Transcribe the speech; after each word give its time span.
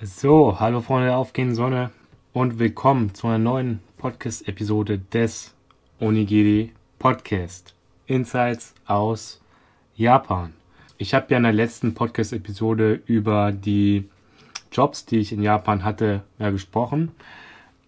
So, 0.00 0.60
hallo 0.60 0.80
Freunde 0.80 1.08
der 1.08 1.16
aufgehenden 1.16 1.56
Sonne 1.56 1.90
und 2.32 2.60
willkommen 2.60 3.14
zu 3.14 3.26
einer 3.26 3.38
neuen 3.38 3.80
Podcast-Episode 3.96 5.00
des 5.00 5.56
Onigiri 5.98 6.72
Podcast. 7.00 7.74
Insights 8.06 8.76
aus 8.86 9.40
Japan. 9.96 10.52
Ich 10.98 11.14
habe 11.14 11.26
ja 11.30 11.38
in 11.38 11.42
der 11.42 11.52
letzten 11.52 11.94
Podcast-Episode 11.94 13.02
über 13.06 13.50
die 13.50 14.08
Jobs, 14.70 15.04
die 15.04 15.18
ich 15.18 15.32
in 15.32 15.42
Japan 15.42 15.82
hatte, 15.82 16.22
ja, 16.38 16.50
gesprochen. 16.50 17.10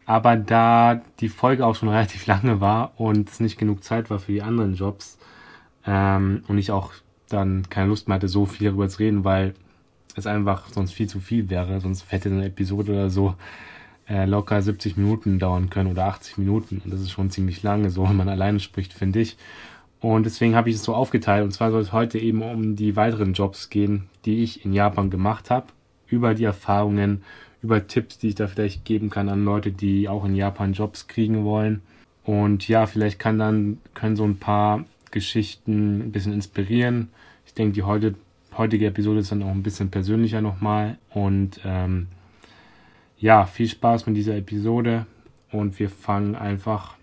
Aber 0.04 0.34
da 0.34 1.02
die 1.20 1.28
Folge 1.28 1.64
auch 1.64 1.76
schon 1.76 1.88
relativ 1.90 2.26
lange 2.26 2.60
war 2.60 2.90
und 2.96 3.30
es 3.30 3.38
nicht 3.38 3.56
genug 3.56 3.84
Zeit 3.84 4.10
war 4.10 4.18
für 4.18 4.32
die 4.32 4.42
anderen 4.42 4.74
Jobs 4.74 5.16
ähm, 5.86 6.42
und 6.48 6.58
ich 6.58 6.72
auch 6.72 6.90
dann 7.28 7.70
keine 7.70 7.86
Lust 7.86 8.08
mehr 8.08 8.16
hatte, 8.16 8.26
so 8.26 8.46
viel 8.46 8.66
darüber 8.66 8.88
zu 8.88 8.98
reden, 8.98 9.22
weil 9.22 9.54
es 10.18 10.26
einfach 10.26 10.68
sonst 10.68 10.92
viel 10.92 11.08
zu 11.08 11.20
viel 11.20 11.50
wäre. 11.50 11.80
Sonst 11.80 12.10
hätte 12.10 12.28
eine 12.28 12.46
Episode 12.46 12.92
oder 12.92 13.10
so 13.10 13.34
äh, 14.08 14.26
locker 14.26 14.60
70 14.60 14.96
Minuten 14.96 15.38
dauern 15.38 15.70
können 15.70 15.90
oder 15.90 16.06
80 16.06 16.38
Minuten. 16.38 16.82
Und 16.84 16.92
das 16.92 17.00
ist 17.00 17.10
schon 17.10 17.30
ziemlich 17.30 17.62
lange, 17.62 17.90
so 17.90 18.08
wenn 18.08 18.16
man 18.16 18.28
alleine 18.28 18.60
spricht, 18.60 18.92
finde 18.92 19.20
ich. 19.20 19.36
Und 20.00 20.24
deswegen 20.24 20.54
habe 20.56 20.70
ich 20.70 20.76
es 20.76 20.82
so 20.82 20.94
aufgeteilt. 20.94 21.44
Und 21.44 21.52
zwar 21.52 21.70
soll 21.70 21.82
es 21.82 21.92
heute 21.92 22.18
eben 22.18 22.42
um 22.42 22.74
die 22.74 22.96
weiteren 22.96 23.34
Jobs 23.34 23.70
gehen, 23.70 24.08
die 24.24 24.42
ich 24.42 24.64
in 24.64 24.72
Japan 24.72 25.10
gemacht 25.10 25.50
habe. 25.50 25.66
Über 26.08 26.34
die 26.34 26.44
Erfahrungen, 26.44 27.22
über 27.62 27.86
Tipps, 27.86 28.18
die 28.18 28.28
ich 28.28 28.34
da 28.34 28.48
vielleicht 28.48 28.84
geben 28.84 29.10
kann 29.10 29.28
an 29.28 29.44
Leute, 29.44 29.70
die 29.70 30.08
auch 30.08 30.24
in 30.24 30.34
Japan 30.34 30.72
Jobs 30.72 31.06
kriegen 31.06 31.44
wollen. 31.44 31.82
Und 32.24 32.66
ja, 32.66 32.86
vielleicht 32.86 33.18
kann 33.18 33.38
dann, 33.38 33.78
können 33.94 34.16
so 34.16 34.24
ein 34.24 34.38
paar 34.38 34.84
Geschichten 35.10 36.00
ein 36.00 36.12
bisschen 36.12 36.32
inspirieren. 36.32 37.10
Ich 37.46 37.54
denke, 37.54 37.74
die 37.74 37.82
heute 37.82 38.14
heutige 38.60 38.86
Episode 38.86 39.20
ist 39.20 39.32
dann 39.32 39.42
auch 39.42 39.48
ein 39.48 39.62
bisschen 39.62 39.90
persönlicher 39.90 40.42
nochmal. 40.42 40.98
Und 41.14 41.60
ähm, 41.64 42.08
ja, 43.18 43.46
viel 43.46 43.66
Spaß 43.66 44.06
mit 44.06 44.16
dieser 44.16 44.36
Episode 44.36 45.06
und 45.50 45.78
wir 45.78 45.88
fangen 45.88 46.36
einfach 46.36 46.94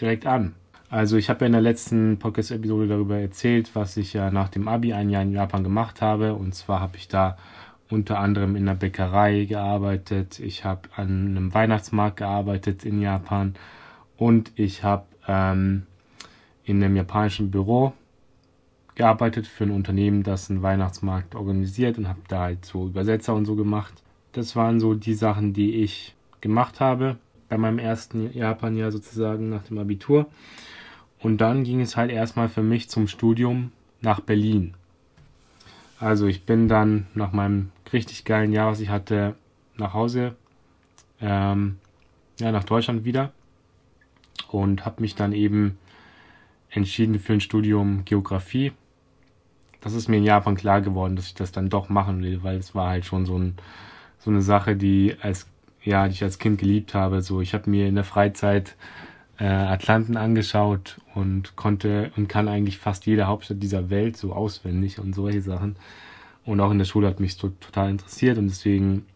direkt 0.00 0.26
an. 0.26 0.54
Also 0.88 1.18
ich 1.18 1.28
habe 1.28 1.40
ja 1.40 1.46
in 1.46 1.52
der 1.52 1.60
letzten 1.60 2.18
Podcast-Episode 2.18 2.88
darüber 2.88 3.18
erzählt, 3.18 3.74
was 3.74 3.96
ich 3.98 4.14
ja 4.14 4.30
nach 4.30 4.48
dem 4.48 4.68
Abi 4.68 4.94
ein 4.94 5.10
Jahr 5.10 5.22
in 5.22 5.32
Japan 5.32 5.62
gemacht 5.62 6.00
habe. 6.00 6.34
Und 6.34 6.54
zwar 6.54 6.80
habe 6.80 6.96
ich 6.96 7.08
da 7.08 7.36
unter 7.90 8.18
anderem 8.18 8.56
in 8.56 8.64
der 8.64 8.74
Bäckerei 8.74 9.44
gearbeitet, 9.44 10.40
ich 10.40 10.64
habe 10.64 10.88
an 10.96 11.36
einem 11.36 11.54
Weihnachtsmarkt 11.54 12.16
gearbeitet 12.16 12.84
in 12.84 13.00
Japan 13.00 13.54
und 14.16 14.50
ich 14.56 14.82
habe 14.82 15.04
ähm, 15.28 15.86
in 16.64 16.82
einem 16.82 16.96
japanischen 16.96 17.50
Büro 17.50 17.92
gearbeitet 18.96 19.46
für 19.46 19.64
ein 19.64 19.70
Unternehmen, 19.70 20.22
das 20.22 20.50
einen 20.50 20.62
Weihnachtsmarkt 20.62 21.34
organisiert 21.34 21.98
und 21.98 22.08
habe 22.08 22.20
da 22.28 22.40
halt 22.40 22.64
so 22.64 22.86
Übersetzer 22.86 23.34
und 23.34 23.44
so 23.44 23.54
gemacht. 23.54 23.92
Das 24.32 24.56
waren 24.56 24.80
so 24.80 24.94
die 24.94 25.14
Sachen, 25.14 25.52
die 25.52 25.82
ich 25.82 26.14
gemacht 26.40 26.80
habe 26.80 27.16
bei 27.48 27.58
meinem 27.58 27.78
ersten 27.78 28.32
Japan-Jahr 28.32 28.90
sozusagen 28.90 29.50
nach 29.50 29.62
dem 29.64 29.78
Abitur. 29.78 30.26
Und 31.20 31.40
dann 31.40 31.62
ging 31.62 31.80
es 31.80 31.96
halt 31.96 32.10
erstmal 32.10 32.48
für 32.48 32.62
mich 32.62 32.88
zum 32.88 33.06
Studium 33.06 33.70
nach 34.00 34.20
Berlin. 34.20 34.74
Also 35.98 36.26
ich 36.26 36.44
bin 36.44 36.68
dann 36.68 37.06
nach 37.14 37.32
meinem 37.32 37.70
richtig 37.92 38.24
geilen 38.24 38.52
Jahr, 38.52 38.72
was 38.72 38.80
ich 38.80 38.88
hatte, 38.88 39.34
nach 39.76 39.94
Hause, 39.94 40.34
ähm, 41.20 41.78
ja, 42.40 42.50
nach 42.52 42.64
Deutschland 42.64 43.04
wieder 43.04 43.32
und 44.48 44.84
habe 44.84 45.02
mich 45.02 45.14
dann 45.14 45.32
eben 45.32 45.78
entschieden 46.70 47.18
für 47.18 47.34
ein 47.34 47.40
Studium 47.40 48.04
Geografie 48.04 48.72
das 49.80 49.94
ist 49.94 50.08
mir 50.08 50.16
in 50.16 50.24
Japan 50.24 50.56
klar 50.56 50.80
geworden, 50.80 51.16
dass 51.16 51.26
ich 51.26 51.34
das 51.34 51.52
dann 51.52 51.68
doch 51.68 51.88
machen 51.88 52.22
will, 52.22 52.42
weil 52.42 52.56
es 52.56 52.74
war 52.74 52.90
halt 52.90 53.04
schon 53.04 53.26
so, 53.26 53.38
ein, 53.38 53.54
so 54.18 54.30
eine 54.30 54.42
Sache, 54.42 54.76
die 54.76 55.16
als 55.20 55.46
ja, 55.86 56.06
die 56.08 56.14
ich 56.14 56.22
als 56.22 56.38
Kind 56.38 56.58
geliebt 56.58 56.94
habe. 56.94 57.22
So, 57.22 57.40
ich 57.40 57.54
habe 57.54 57.70
mir 57.70 57.86
in 57.86 57.94
der 57.94 58.04
Freizeit 58.04 58.74
äh, 59.38 59.44
Atlanten 59.44 60.16
angeschaut 60.16 61.00
und 61.14 61.56
konnte 61.56 62.10
und 62.16 62.28
kann 62.28 62.48
eigentlich 62.48 62.78
fast 62.78 63.06
jede 63.06 63.28
Hauptstadt 63.28 63.62
dieser 63.62 63.88
Welt 63.88 64.16
so 64.16 64.32
auswendig 64.32 64.98
und 64.98 65.14
solche 65.14 65.42
Sachen. 65.42 65.76
Und 66.44 66.60
auch 66.60 66.72
in 66.72 66.78
der 66.78 66.84
Schule 66.84 67.06
hat 67.06 67.20
mich 67.20 67.36
so 67.36 67.50
total 67.60 67.90
interessiert 67.90 68.36
und 68.36 68.48
deswegen 68.48 69.06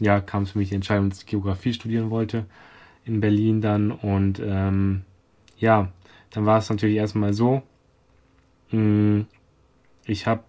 ja, 0.00 0.20
kam 0.20 0.42
es 0.42 0.50
für 0.50 0.58
mich 0.58 0.68
die 0.68 0.74
Entscheidung, 0.74 1.08
dass 1.08 1.20
ich 1.20 1.26
Geografie 1.26 1.72
studieren 1.72 2.10
wollte 2.10 2.44
in 3.04 3.20
Berlin 3.20 3.62
dann. 3.62 3.90
Und 3.90 4.40
ähm, 4.44 5.02
ja, 5.58 5.88
dann 6.30 6.44
war 6.44 6.58
es 6.58 6.68
natürlich 6.68 6.96
erstmal 6.96 7.32
so, 7.32 7.62
mh, 8.70 8.78
hm, 8.78 9.26
ich 10.04 10.26
habe 10.26 10.42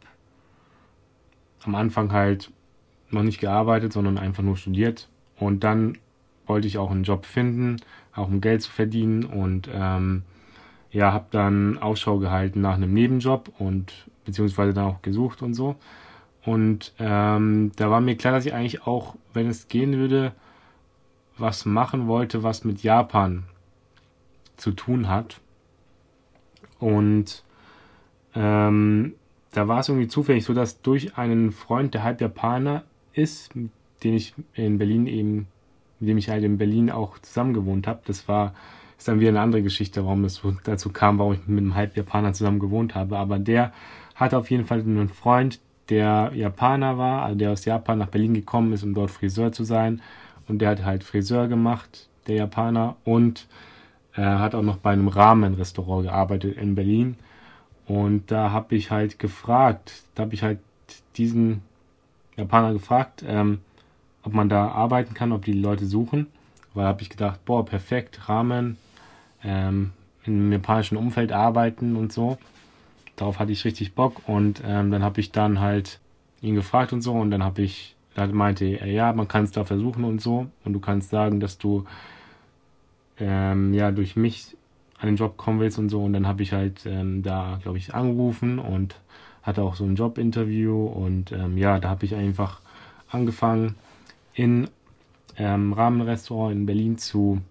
am 1.64 1.76
Anfang 1.76 2.12
halt 2.12 2.52
noch 3.10 3.24
nicht 3.24 3.40
gearbeitet, 3.40 3.94
sondern 3.94 4.18
einfach 4.18 4.44
nur 4.44 4.58
studiert. 4.58 5.10
Und 5.38 5.64
dann 5.64 5.98
wollte 6.46 6.68
ich 6.68 6.78
auch 6.78 6.92
einen 6.92 7.04
Job 7.04 7.26
finden, 7.26 7.78
auch 8.14 8.28
um 8.28 8.42
Geld 8.42 8.62
zu 8.62 8.72
verdienen. 8.72 9.24
Und 9.24 9.70
ähm, 9.74 10.24
ja, 10.92 11.12
habe 11.12 11.28
dann 11.32 11.78
Ausschau 11.78 12.20
gehalten 12.20 12.62
nach 12.62 12.76
einem 12.76 12.94
Nebenjob 12.94 13.52
und 13.60 14.10
beziehungsweise 14.26 14.74
dann 14.74 14.86
auch 14.86 15.02
gesucht 15.02 15.42
und 15.42 15.54
so. 15.54 15.76
Und 16.46 16.94
ähm, 17.00 17.72
da 17.76 17.90
war 17.90 18.02
mir 18.02 18.18
klar, 18.18 18.34
dass 18.34 18.46
ich 18.46 18.54
eigentlich 18.54 18.86
auch, 18.86 19.16
wenn 19.34 19.48
es 19.48 19.68
gehen 19.68 19.94
würde, 19.94 20.34
was 21.38 21.66
machen 21.66 22.08
wollte, 22.08 22.44
was 22.44 22.64
mit 22.64 22.84
Japan 22.84 23.44
zu 24.58 24.72
tun 24.72 25.08
hat. 25.08 25.40
Und 26.80 27.44
ähm, 28.36 29.16
da 29.54 29.68
war 29.68 29.80
es 29.80 29.90
irgendwie 29.90 30.08
zufällig 30.08 30.44
so, 30.44 30.54
dass 30.54 30.82
durch 30.82 31.18
einen 31.18 31.52
Freund, 31.52 31.94
der 31.94 32.04
halb 32.04 32.22
Japaner 32.22 32.84
ist, 33.14 33.54
den 33.54 34.14
ich 34.14 34.34
in 34.54 34.78
Berlin 34.78 35.08
eben, 35.08 35.48
mit 36.00 36.10
dem 36.10 36.18
ich 36.18 36.30
halt 36.30 36.44
in 36.44 36.58
Berlin 36.58 36.92
auch 36.92 37.20
zusammen 37.20 37.54
gewohnt 37.54 37.88
habe, 37.88 38.02
das 38.06 38.28
war, 38.28 38.54
ist 38.98 39.08
dann 39.08 39.20
wieder 39.20 39.30
eine 39.30 39.42
andere 39.42 39.62
Geschichte, 39.62 40.04
warum 40.06 40.26
es 40.26 40.42
dazu 40.64 40.90
kam, 40.90 41.20
warum 41.20 41.34
ich 41.34 41.48
mit 41.48 41.60
einem 41.60 41.76
halb 41.76 41.96
Japaner 41.96 42.34
zusammen 42.34 42.60
gewohnt 42.60 42.96
habe. 42.96 43.18
Aber 43.18 43.40
der 43.40 43.72
hatte 44.16 44.38
auf 44.38 44.50
jeden 44.50 44.66
Fall 44.66 44.80
einen 44.80 45.10
Freund, 45.10 45.60
der 45.90 46.32
Japaner 46.34 46.98
war, 46.98 47.24
also 47.24 47.38
der 47.38 47.52
aus 47.52 47.66
Japan 47.66 48.00
nach 48.00 48.08
Berlin 48.08 48.34
gekommen 48.34 48.74
ist, 48.74 48.84
um 48.84 48.94
dort 48.94 49.12
Friseur 49.12 49.52
zu 49.52 49.64
sein. 49.64 50.02
Und 50.48 50.60
der 50.60 50.70
hat 50.70 50.84
halt 50.84 51.04
Friseur 51.04 51.48
gemacht, 51.48 52.10
der 52.28 52.36
Japaner, 52.36 52.96
und 53.04 53.48
er 54.14 54.40
hat 54.40 54.56
auch 54.56 54.62
noch 54.62 54.78
bei 54.78 54.92
einem 54.92 55.08
Ramen-Restaurant 55.08 56.04
gearbeitet 56.06 56.58
in 56.58 56.76
Berlin. 56.76 57.16
Und 57.88 58.32
da 58.32 58.52
habe 58.52 58.76
ich 58.76 58.92
halt 58.92 59.20
gefragt, 59.20 60.04
da 60.16 60.24
habe 60.24 60.34
ich 60.34 60.44
halt 60.44 60.60
diesen 61.18 61.62
Japaner 62.38 62.74
gefragt, 62.74 63.24
ähm, 63.28 63.60
ob 64.24 64.34
man 64.34 64.50
da 64.50 64.70
arbeiten 64.70 65.14
kann, 65.14 65.32
ob 65.32 65.44
die 65.46 65.54
Leute 65.54 65.86
suchen. 65.86 66.28
Weil 66.74 66.86
habe 66.86 67.02
ich 67.02 67.10
gedacht, 67.10 67.44
boah, 67.46 67.66
perfekt, 67.66 68.30
Rahmen, 68.30 68.78
ähm, 69.44 69.92
im 70.26 70.52
japanischen 70.52 70.98
Umfeld 70.98 71.32
arbeiten 71.32 71.96
und 71.96 72.12
so. 72.12 72.38
Darauf 73.16 73.40
hatte 73.40 73.52
ich 73.52 73.66
richtig 73.66 73.94
Bock 73.94 74.28
und 74.28 74.64
ähm, 74.66 74.90
dann 74.90 75.04
habe 75.04 75.20
ich 75.20 75.32
dann 75.32 75.60
halt 75.60 76.00
ihn 76.42 76.56
gefragt 76.56 76.94
und 76.94 77.02
so 77.02 77.14
und 77.14 77.30
dann 77.30 77.44
habe 77.44 77.62
ich, 77.62 77.96
er 78.16 78.28
meinte 78.28 78.66
er, 78.66 78.88
ja, 78.88 79.14
man 79.14 79.28
kann 79.28 79.44
es 79.44 79.52
da 79.52 79.66
versuchen 79.66 80.04
und 80.04 80.22
so 80.22 80.48
und 80.66 80.74
du 80.74 80.80
kannst 80.80 81.10
sagen, 81.10 81.40
dass 81.40 81.58
du 81.58 81.86
ähm, 83.20 83.74
ja 83.74 83.92
durch 83.92 84.16
mich 84.16 84.58
an 85.04 85.10
den 85.10 85.16
Job 85.18 85.36
kommen 85.36 85.60
willst 85.60 85.78
und 85.78 85.90
so. 85.90 86.02
Und 86.02 86.14
dann 86.14 86.26
habe 86.26 86.44
ich 86.44 86.54
halt 86.54 86.86
ähm, 86.86 87.24
da, 87.24 87.60
glaube 87.62 87.78
ich, 87.78 87.94
angerufen 87.94 88.58
und 88.58 88.96
hatte 89.44 89.62
auch 89.62 89.76
so 89.76 89.84
ein 89.84 89.96
Jobinterview. 89.96 90.86
Und 90.86 91.34
ähm, 91.34 91.58
ja, 91.58 91.80
da 91.80 91.90
habe 91.90 92.06
ich 92.06 92.16
einfach 92.16 92.62
angefangen, 93.10 93.76
in 94.34 94.70
ähm, 95.38 95.74
Rahmenrestaurant 95.74 96.56
in 96.56 96.66
Berlin 96.66 96.98
zu 96.98 97.42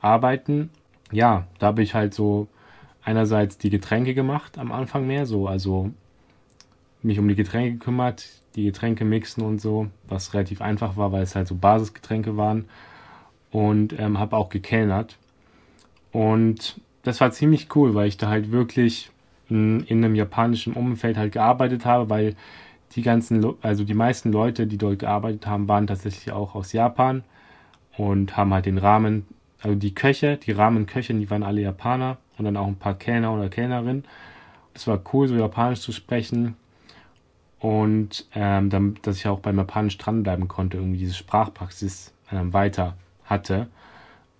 arbeiten. 0.00 0.70
Ja, 1.10 1.48
da 1.58 1.66
habe 1.66 1.82
ich 1.82 1.94
halt 1.94 2.14
so 2.14 2.46
einerseits 3.02 3.58
die 3.58 3.70
Getränke 3.70 4.14
gemacht 4.14 4.56
am 4.56 4.70
Anfang 4.70 5.04
mehr, 5.06 5.26
so, 5.26 5.48
also 5.48 5.90
mich 7.02 7.18
um 7.18 7.26
die 7.26 7.34
Getränke 7.34 7.72
gekümmert, 7.72 8.28
die 8.54 8.64
Getränke 8.64 9.04
mixen 9.04 9.42
und 9.42 9.60
so, 9.60 9.88
was 10.06 10.34
relativ 10.34 10.62
einfach 10.62 10.96
war, 10.96 11.10
weil 11.10 11.24
es 11.24 11.34
halt 11.34 11.48
so 11.48 11.56
Basisgetränke 11.56 12.36
waren. 12.36 12.66
Und 13.50 13.98
ähm, 13.98 14.20
habe 14.20 14.36
auch 14.36 14.50
gekellnert. 14.50 15.18
Und 16.12 16.80
das 17.02 17.20
war 17.20 17.30
ziemlich 17.32 17.74
cool, 17.74 17.94
weil 17.94 18.08
ich 18.08 18.16
da 18.16 18.28
halt 18.28 18.52
wirklich 18.52 19.10
in, 19.48 19.84
in 19.84 20.04
einem 20.04 20.14
japanischen 20.14 20.74
Umfeld 20.74 21.16
halt 21.16 21.32
gearbeitet 21.32 21.84
habe, 21.84 22.08
weil 22.10 22.36
die 22.94 23.02
ganzen, 23.02 23.54
also 23.62 23.84
die 23.84 23.94
meisten 23.94 24.32
Leute, 24.32 24.66
die 24.66 24.78
dort 24.78 24.98
gearbeitet 24.98 25.46
haben, 25.46 25.68
waren 25.68 25.86
tatsächlich 25.86 26.32
auch 26.32 26.54
aus 26.54 26.72
Japan 26.72 27.24
und 27.96 28.36
haben 28.36 28.52
halt 28.52 28.66
den 28.66 28.78
Rahmen, 28.78 29.26
also 29.60 29.76
die 29.76 29.94
Köche, 29.94 30.36
die 30.36 30.52
Rahmenköche, 30.52 31.14
die 31.14 31.30
waren 31.30 31.42
alle 31.42 31.62
Japaner 31.62 32.18
und 32.38 32.44
dann 32.44 32.56
auch 32.56 32.66
ein 32.66 32.76
paar 32.76 32.94
Kellner 32.94 33.32
oder 33.32 33.48
Kellnerinnen. 33.48 34.04
Es 34.74 34.86
war 34.86 35.00
cool, 35.12 35.28
so 35.28 35.36
Japanisch 35.36 35.80
zu 35.80 35.92
sprechen 35.92 36.56
und 37.60 38.26
ähm, 38.34 38.70
dann, 38.70 38.98
dass 39.02 39.16
ich 39.16 39.26
auch 39.26 39.40
beim 39.40 39.56
Japanisch 39.58 39.98
dranbleiben 39.98 40.48
konnte, 40.48 40.78
irgendwie 40.78 40.98
diese 40.98 41.14
Sprachpraxis 41.14 42.12
ähm, 42.30 42.52
weiter 42.52 42.96
hatte. 43.24 43.68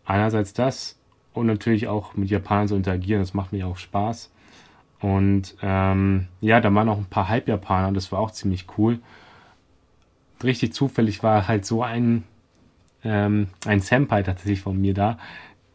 Einerseits 0.04 0.52
das 0.52 0.98
und 1.34 1.46
natürlich 1.46 1.88
auch 1.88 2.14
mit 2.14 2.30
Japanern 2.30 2.68
zu 2.68 2.76
interagieren, 2.76 3.22
das 3.22 3.34
macht 3.34 3.52
mir 3.52 3.66
auch 3.66 3.76
Spaß. 3.76 4.30
Und 5.00 5.56
ähm, 5.62 6.28
ja, 6.40 6.60
da 6.60 6.72
waren 6.74 6.88
auch 6.88 6.98
ein 6.98 7.06
paar 7.06 7.28
Halbjapaner, 7.28 7.92
das 7.92 8.12
war 8.12 8.20
auch 8.20 8.30
ziemlich 8.30 8.66
cool. 8.78 9.00
richtig 10.42 10.72
zufällig 10.72 11.22
war 11.22 11.48
halt 11.48 11.64
so 11.64 11.82
ein, 11.82 12.24
ähm, 13.04 13.48
ein 13.66 13.80
Senpai 13.80 14.22
tatsächlich 14.22 14.60
von 14.60 14.80
mir 14.80 14.94
da, 14.94 15.18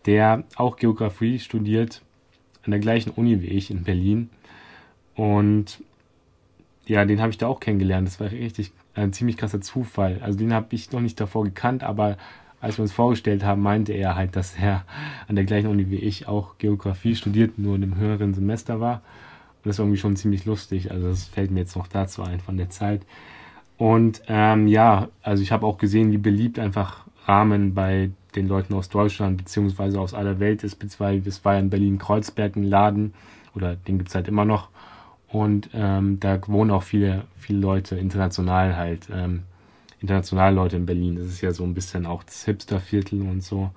der 0.06 0.44
auch 0.56 0.78
Geografie 0.78 1.40
studiert 1.40 2.02
an 2.64 2.72
der 2.72 2.80
gleichen 2.80 3.12
Uni 3.12 3.42
wie 3.42 3.48
ich 3.48 3.72
in 3.72 3.84
Berlin. 3.84 4.30
Und 5.16 5.84
ja, 6.86 7.04
den 7.06 7.20
habe 7.20 7.32
ich 7.32 7.38
da 7.38 7.48
auch 7.48 7.60
kennengelernt. 7.60 8.08
Das 8.08 8.20
war 8.20 8.32
richtig 8.32 8.72
ein 8.94 9.14
ziemlich 9.14 9.38
krasser 9.38 9.62
Zufall. 9.62 10.20
Also 10.22 10.38
den 10.40 10.54
habe 10.54 10.68
ich 10.72 10.92
noch 10.92 11.02
nicht 11.02 11.20
davor 11.20 11.44
gekannt, 11.44 11.84
aber 11.84 12.18
als 12.60 12.78
wir 12.78 12.84
uns 12.84 12.94
vorgestellt 12.94 13.44
haben, 13.44 13.62
meinte 13.62 13.94
er 13.94 14.16
halt, 14.16 14.36
dass 14.36 14.56
er 14.56 14.84
an 15.28 15.36
der 15.36 15.46
gleichen 15.46 15.68
Uni 15.68 15.90
wie 15.90 15.98
ich 15.98 16.28
auch 16.28 16.58
Geografie 16.58 17.16
studiert, 17.16 17.60
nur 17.60 17.76
in 17.76 17.84
einem 17.84 17.98
höheren 17.98 18.34
Semester 18.34 18.80
war. 18.80 18.96
Und 19.58 19.66
das 19.66 19.76
ist 19.76 19.80
irgendwie 19.80 20.00
schon 20.00 20.16
ziemlich 20.16 20.46
lustig. 20.46 20.92
Also 20.92 21.08
das 21.10 21.26
fällt 21.26 21.52
mir 21.52 21.62
jetzt 21.62 21.76
noch 21.76 21.88
dazu 21.88 22.24
ein 22.24 22.40
von 22.40 22.58
der 22.58 22.70
Zeit. 22.70 23.02
Und 23.78 24.22
ähm, 24.28 24.68
ja, 24.68 25.10
also 25.22 25.44
ich 25.44 25.52
habe 25.52 25.66
auch 25.66 25.78
gesehen, 25.78 26.12
wie 26.12 26.18
beliebt 26.18 26.58
einfach 26.58 27.06
Rahmen 27.26 27.74
bei 27.76 28.10
den 28.36 28.48
Leuten 28.48 28.74
aus 28.74 28.90
Deutschland 28.90 29.38
beziehungsweise 29.38 30.00
aus 30.00 30.14
aller 30.14 30.40
Welt 30.40 30.64
ist. 30.64 30.76
Beziehungsweise 30.76 31.30
es 31.30 31.46
war 31.46 31.54
ja 31.54 31.60
in 31.60 31.70
Berlin-Kreuzberg 31.70 32.56
ein 32.56 32.64
Laden 32.64 33.14
oder 33.54 33.76
den 33.76 33.98
gibt 33.98 34.10
es 34.10 34.16
halt 34.16 34.28
immer 34.28 34.46
noch. 34.46 34.70
Und 35.28 35.70
ähm, 35.74 36.20
da 36.20 36.40
wohnen 36.48 36.72
auch 36.72 36.84
viele, 36.84 37.26
viele 37.38 37.60
Leute 37.60 37.98
international 37.98 38.78
halt. 38.78 39.10
Ähm, 39.14 39.44
internationale 40.00 40.56
Leute 40.56 40.76
in 40.76 40.86
Berlin. 40.86 41.16
Das 41.16 41.26
ist 41.26 41.42
ja 41.42 41.52
so 41.52 41.64
ein 41.64 41.74
bisschen 41.74 42.06
auch 42.06 42.24
das 42.24 42.46
Hipsterviertel 42.46 43.22
und 43.22 43.44
so. 43.44 43.72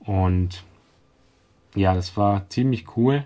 Und 0.00 0.64
ja, 1.74 1.94
das 1.94 2.16
war 2.16 2.48
ziemlich 2.48 2.96
cool. 2.96 3.24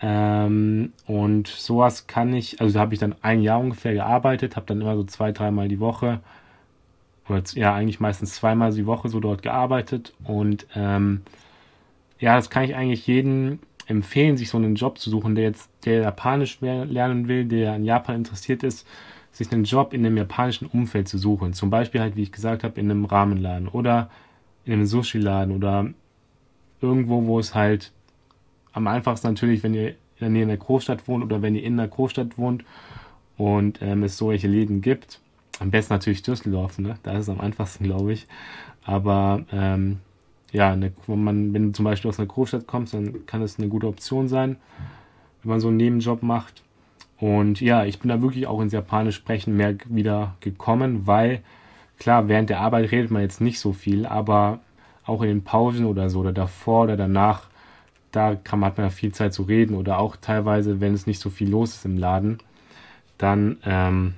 Ähm, 0.00 0.92
und 1.06 1.48
sowas 1.48 2.06
kann 2.06 2.34
ich, 2.34 2.60
also 2.60 2.74
da 2.74 2.80
habe 2.80 2.94
ich 2.94 3.00
dann 3.00 3.14
ein 3.22 3.40
Jahr 3.40 3.60
ungefähr 3.60 3.94
gearbeitet, 3.94 4.56
habe 4.56 4.66
dann 4.66 4.80
immer 4.80 4.96
so 4.96 5.04
zwei, 5.04 5.32
dreimal 5.32 5.68
die 5.68 5.80
Woche, 5.80 6.20
oder 7.28 7.42
ja, 7.54 7.74
eigentlich 7.74 8.00
meistens 8.00 8.34
zweimal 8.34 8.72
die 8.72 8.86
Woche 8.86 9.08
so 9.08 9.20
dort 9.20 9.42
gearbeitet. 9.42 10.12
Und 10.24 10.66
ähm, 10.74 11.22
ja, 12.18 12.36
das 12.36 12.50
kann 12.50 12.64
ich 12.64 12.76
eigentlich 12.76 13.06
jedem 13.06 13.60
empfehlen, 13.86 14.36
sich 14.36 14.50
so 14.50 14.58
einen 14.58 14.74
Job 14.74 14.98
zu 14.98 15.10
suchen, 15.10 15.34
der 15.34 15.44
jetzt, 15.44 15.70
der 15.84 16.02
Japanisch 16.02 16.60
lernen 16.60 17.28
will, 17.28 17.46
der 17.46 17.72
an 17.72 17.84
Japan 17.84 18.16
interessiert 18.16 18.62
ist, 18.62 18.86
sich 19.34 19.52
einen 19.52 19.64
Job 19.64 19.92
in 19.92 20.06
einem 20.06 20.16
japanischen 20.16 20.66
Umfeld 20.66 21.08
zu 21.08 21.18
suchen. 21.18 21.52
Zum 21.52 21.68
Beispiel 21.68 22.00
halt, 22.00 22.16
wie 22.16 22.22
ich 22.22 22.32
gesagt 22.32 22.62
habe, 22.62 22.80
in 22.80 22.90
einem 22.90 23.04
Ramenladen 23.04 23.68
oder 23.68 24.08
in 24.64 24.74
einem 24.74 24.86
Sushi-Laden 24.86 25.54
oder 25.54 25.90
irgendwo, 26.80 27.26
wo 27.26 27.38
es 27.38 27.54
halt 27.54 27.92
am 28.72 28.86
einfachsten 28.86 29.26
natürlich, 29.26 29.62
wenn 29.62 29.74
ihr 29.74 29.88
in 29.88 29.96
der 30.20 30.28
Nähe 30.30 30.42
einer 30.44 30.56
Großstadt 30.56 31.08
wohnt 31.08 31.24
oder 31.24 31.42
wenn 31.42 31.56
ihr 31.56 31.64
in 31.64 31.78
einer 31.78 31.88
Großstadt 31.88 32.38
wohnt 32.38 32.64
und 33.36 33.82
ähm, 33.82 34.04
es 34.04 34.16
solche 34.16 34.48
Läden 34.48 34.80
gibt. 34.80 35.20
Am 35.58 35.70
besten 35.70 35.94
natürlich 35.94 36.22
Düsseldorf, 36.22 36.78
ne? 36.78 36.98
Da 37.02 37.12
ist 37.12 37.22
es 37.22 37.28
am 37.28 37.40
einfachsten, 37.40 37.84
glaube 37.84 38.12
ich. 38.12 38.26
Aber 38.84 39.44
ähm, 39.52 39.98
ja, 40.52 40.72
eine, 40.72 40.92
wenn, 41.06 41.24
man, 41.24 41.54
wenn 41.54 41.66
du 41.66 41.72
zum 41.72 41.84
Beispiel 41.84 42.08
aus 42.08 42.18
einer 42.18 42.28
Großstadt 42.28 42.66
kommst, 42.66 42.94
dann 42.94 43.26
kann 43.26 43.40
das 43.40 43.58
eine 43.58 43.68
gute 43.68 43.88
Option 43.88 44.28
sein, 44.28 44.56
wenn 45.42 45.50
man 45.50 45.60
so 45.60 45.68
einen 45.68 45.76
Nebenjob 45.76 46.22
macht. 46.22 46.63
Und 47.24 47.62
ja, 47.62 47.86
ich 47.86 48.00
bin 48.00 48.10
da 48.10 48.20
wirklich 48.20 48.46
auch 48.46 48.60
ins 48.60 48.74
Japanisch 48.74 49.16
sprechen 49.16 49.56
mehr 49.56 49.76
wieder 49.86 50.34
gekommen, 50.40 51.06
weil 51.06 51.40
klar, 51.98 52.28
während 52.28 52.50
der 52.50 52.60
Arbeit 52.60 52.92
redet 52.92 53.10
man 53.10 53.22
jetzt 53.22 53.40
nicht 53.40 53.60
so 53.60 53.72
viel, 53.72 54.04
aber 54.04 54.60
auch 55.06 55.22
in 55.22 55.28
den 55.28 55.42
Pausen 55.42 55.86
oder 55.86 56.10
so 56.10 56.20
oder 56.20 56.34
davor 56.34 56.82
oder 56.82 56.98
danach, 56.98 57.48
da 58.12 58.34
kann 58.34 58.60
man, 58.60 58.68
hat 58.68 58.76
man 58.76 58.88
ja 58.88 58.90
viel 58.90 59.12
Zeit 59.12 59.32
zu 59.32 59.44
reden 59.44 59.74
oder 59.74 60.00
auch 60.00 60.16
teilweise, 60.16 60.82
wenn 60.82 60.92
es 60.92 61.06
nicht 61.06 61.18
so 61.18 61.30
viel 61.30 61.48
los 61.48 61.76
ist 61.76 61.86
im 61.86 61.96
Laden, 61.96 62.40
dann, 63.16 63.56
ähm, 63.64 64.12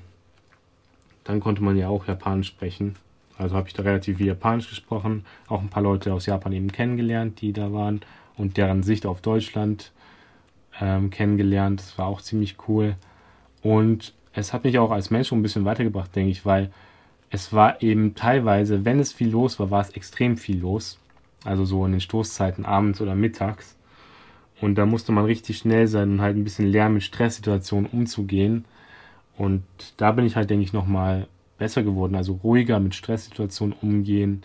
dann 1.22 1.38
konnte 1.38 1.62
man 1.62 1.76
ja 1.76 1.86
auch 1.86 2.08
Japanisch 2.08 2.48
sprechen. 2.48 2.96
Also 3.38 3.54
habe 3.54 3.68
ich 3.68 3.74
da 3.74 3.84
relativ 3.84 4.16
viel 4.16 4.26
Japanisch 4.26 4.68
gesprochen, 4.68 5.24
auch 5.46 5.60
ein 5.60 5.68
paar 5.68 5.84
Leute 5.84 6.12
aus 6.12 6.26
Japan 6.26 6.52
eben 6.52 6.72
kennengelernt, 6.72 7.40
die 7.40 7.52
da 7.52 7.72
waren 7.72 8.00
und 8.36 8.56
deren 8.56 8.82
Sicht 8.82 9.06
auf 9.06 9.20
Deutschland 9.20 9.92
ähm, 10.80 11.10
kennengelernt. 11.10 11.80
Das 11.80 11.98
war 11.98 12.06
auch 12.06 12.20
ziemlich 12.20 12.56
cool. 12.68 12.96
Und 13.62 14.14
es 14.32 14.52
hat 14.52 14.64
mich 14.64 14.78
auch 14.78 14.90
als 14.90 15.10
Mensch 15.10 15.28
schon 15.28 15.40
ein 15.40 15.42
bisschen 15.42 15.64
weitergebracht, 15.64 16.14
denke 16.14 16.30
ich, 16.30 16.44
weil 16.44 16.70
es 17.30 17.52
war 17.52 17.82
eben 17.82 18.14
teilweise, 18.14 18.84
wenn 18.84 19.00
es 19.00 19.12
viel 19.12 19.30
los 19.30 19.58
war, 19.58 19.70
war 19.70 19.80
es 19.80 19.90
extrem 19.90 20.36
viel 20.36 20.60
los. 20.60 20.98
Also 21.44 21.64
so 21.64 21.84
in 21.84 21.92
den 21.92 22.00
Stoßzeiten 22.00 22.64
abends 22.64 23.00
oder 23.00 23.14
mittags. 23.14 23.76
Und 24.60 24.76
da 24.76 24.86
musste 24.86 25.12
man 25.12 25.24
richtig 25.24 25.58
schnell 25.58 25.86
sein 25.86 26.12
und 26.12 26.20
halt 26.20 26.36
ein 26.36 26.44
bisschen 26.44 26.66
lernen, 26.66 26.94
mit 26.94 27.02
Stresssituationen 27.02 27.90
umzugehen. 27.90 28.64
Und 29.36 29.64
da 29.98 30.12
bin 30.12 30.24
ich 30.24 30.36
halt, 30.36 30.48
denke 30.48 30.64
ich, 30.64 30.72
nochmal 30.72 31.28
besser 31.58 31.82
geworden. 31.82 32.14
Also 32.14 32.40
ruhiger 32.42 32.80
mit 32.80 32.94
Stresssituationen 32.94 33.76
umgehen. 33.82 34.44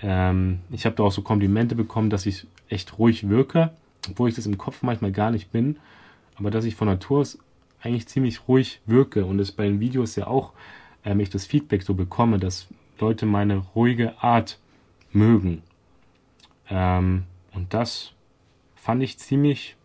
Ähm, 0.00 0.60
ich 0.70 0.86
habe 0.86 0.94
da 0.96 1.02
auch 1.02 1.12
so 1.12 1.22
Komplimente 1.22 1.74
bekommen, 1.74 2.10
dass 2.10 2.26
ich 2.26 2.46
echt 2.68 2.98
ruhig 2.98 3.28
wirke 3.28 3.72
obwohl 4.10 4.28
ich 4.28 4.34
das 4.34 4.46
im 4.46 4.58
Kopf 4.58 4.82
manchmal 4.82 5.12
gar 5.12 5.30
nicht 5.30 5.50
bin, 5.50 5.76
aber 6.36 6.50
dass 6.50 6.64
ich 6.64 6.76
von 6.76 6.88
Natur 6.88 7.20
aus 7.20 7.38
eigentlich 7.80 8.08
ziemlich 8.08 8.48
ruhig 8.48 8.80
wirke 8.86 9.24
und 9.24 9.38
es 9.38 9.52
bei 9.52 9.64
den 9.64 9.80
Videos 9.80 10.16
ja 10.16 10.26
auch 10.26 10.52
ähm, 11.04 11.20
ich 11.20 11.30
das 11.30 11.46
Feedback 11.46 11.82
so 11.82 11.94
bekomme, 11.94 12.38
dass 12.38 12.68
Leute 12.98 13.26
meine 13.26 13.58
ruhige 13.74 14.20
Art 14.22 14.58
mögen. 15.12 15.62
Ähm, 16.68 17.24
und 17.54 17.72
das 17.74 18.12
fand 18.74 19.02
ich 19.02 19.18
ziemlich, 19.18 19.76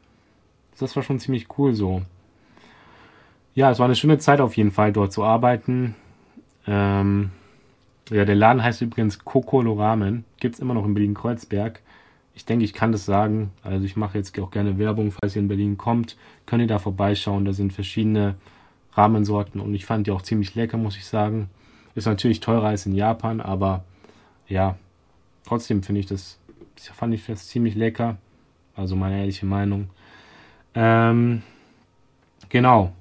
das 0.79 0.95
war 0.95 1.03
schon 1.03 1.19
ziemlich 1.19 1.47
cool 1.57 1.73
so. 1.73 2.01
Ja, 3.55 3.69
es 3.69 3.79
war 3.79 3.85
eine 3.85 3.95
schöne 3.95 4.17
Zeit 4.17 4.41
auf 4.41 4.57
jeden 4.57 4.71
Fall 4.71 4.91
dort 4.91 5.13
zu 5.13 5.23
arbeiten. 5.23 5.95
Ähm, 6.65 7.31
ja, 8.09 8.25
der 8.25 8.35
Laden 8.35 8.63
heißt 8.63 8.81
übrigens 8.81 9.19
Kokolo 9.19 9.73
Ramen. 9.73 10.25
Gibt 10.39 10.55
es 10.55 10.61
immer 10.61 10.73
noch 10.73 10.85
in 10.85 10.93
Berlin-Kreuzberg 10.93 11.79
ich 12.35 12.45
denke, 12.45 12.65
ich 12.65 12.73
kann 12.73 12.91
das 12.91 13.05
sagen. 13.05 13.51
Also 13.61 13.85
ich 13.85 13.95
mache 13.95 14.17
jetzt 14.17 14.37
auch 14.39 14.51
gerne 14.51 14.77
Werbung, 14.77 15.11
falls 15.11 15.35
ihr 15.35 15.41
in 15.41 15.47
Berlin 15.47 15.77
kommt, 15.77 16.17
könnt 16.45 16.61
ihr 16.61 16.67
da 16.67 16.79
vorbeischauen. 16.79 17.45
Da 17.45 17.53
sind 17.53 17.73
verschiedene 17.73 18.35
Rahmensorten 18.93 19.59
und 19.61 19.73
ich 19.73 19.85
fand 19.85 20.07
die 20.07 20.11
auch 20.11 20.21
ziemlich 20.21 20.55
lecker, 20.55 20.77
muss 20.77 20.97
ich 20.97 21.05
sagen. 21.05 21.49
Ist 21.95 22.05
natürlich 22.05 22.39
teurer 22.39 22.67
als 22.67 22.85
in 22.85 22.95
Japan, 22.95 23.39
aber 23.39 23.83
ja, 24.47 24.77
trotzdem 25.45 25.83
finde 25.83 26.01
ich 26.01 26.07
das, 26.07 26.39
fand 26.75 27.13
ich 27.13 27.25
das 27.25 27.47
ziemlich 27.47 27.75
lecker. 27.75 28.17
Also 28.75 28.95
meine 28.95 29.19
ehrliche 29.19 29.45
Meinung. 29.45 29.89
Ähm, 30.73 31.43
genau 32.49 32.93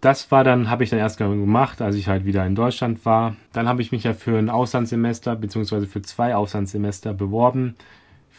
das 0.00 0.30
war 0.30 0.44
dann, 0.44 0.70
habe 0.70 0.82
ich 0.82 0.90
dann 0.90 0.98
erst 0.98 1.18
gemacht, 1.18 1.82
als 1.82 1.94
ich 1.96 2.08
halt 2.08 2.24
wieder 2.24 2.46
in 2.46 2.54
Deutschland 2.54 3.04
war. 3.04 3.36
Dann 3.52 3.68
habe 3.68 3.82
ich 3.82 3.92
mich 3.92 4.04
ja 4.04 4.14
für 4.14 4.38
ein 4.38 4.48
Auslandssemester 4.48 5.36
beziehungsweise 5.36 5.86
für 5.86 6.00
zwei 6.00 6.34
Auslandssemester 6.34 7.12
beworben. 7.12 7.76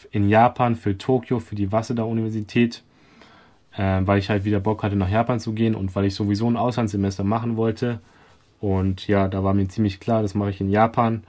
In 0.10 0.28
Japan, 0.28 0.76
für 0.76 0.98
Tokio, 0.98 1.40
für 1.40 1.56
die 1.56 1.72
Waseda-Universität, 1.72 2.82
äh, 3.78 4.02
weil 4.02 4.18
ich 4.18 4.30
halt 4.30 4.44
wieder 4.44 4.60
Bock 4.60 4.82
hatte, 4.82 4.96
nach 4.96 5.10
Japan 5.10 5.40
zu 5.40 5.54
gehen 5.54 5.76
und 5.76 5.96
weil 5.96 6.06
ich 6.06 6.16
sowieso 6.16 6.50
ein 6.50 6.58
Auslandssemester 6.58 7.24
machen 7.24 7.58
wollte. 7.58 8.00
Und 8.60 9.08
ja, 9.08 9.28
da 9.28 9.44
war 9.44 9.54
mir 9.54 9.68
ziemlich 9.68 10.00
klar, 10.00 10.24
das 10.24 10.34
mache 10.34 10.50
ich 10.50 10.62
in 10.62 10.70
Japan. 10.70 11.24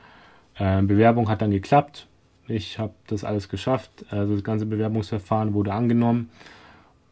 Äh, 0.57 0.81
Bewerbung 0.83 1.29
hat 1.29 1.43
dann 1.43 1.51
geklappt. 1.51 2.07
Ich 2.49 2.79
habe 2.79 2.95
das 3.07 3.25
alles 3.25 3.51
geschafft. 3.51 3.91
Also 4.11 4.35
das 4.35 4.45
ganze 4.45 4.65
Bewerbungsverfahren 4.65 5.53
wurde 5.53 5.75
angenommen 5.75 6.31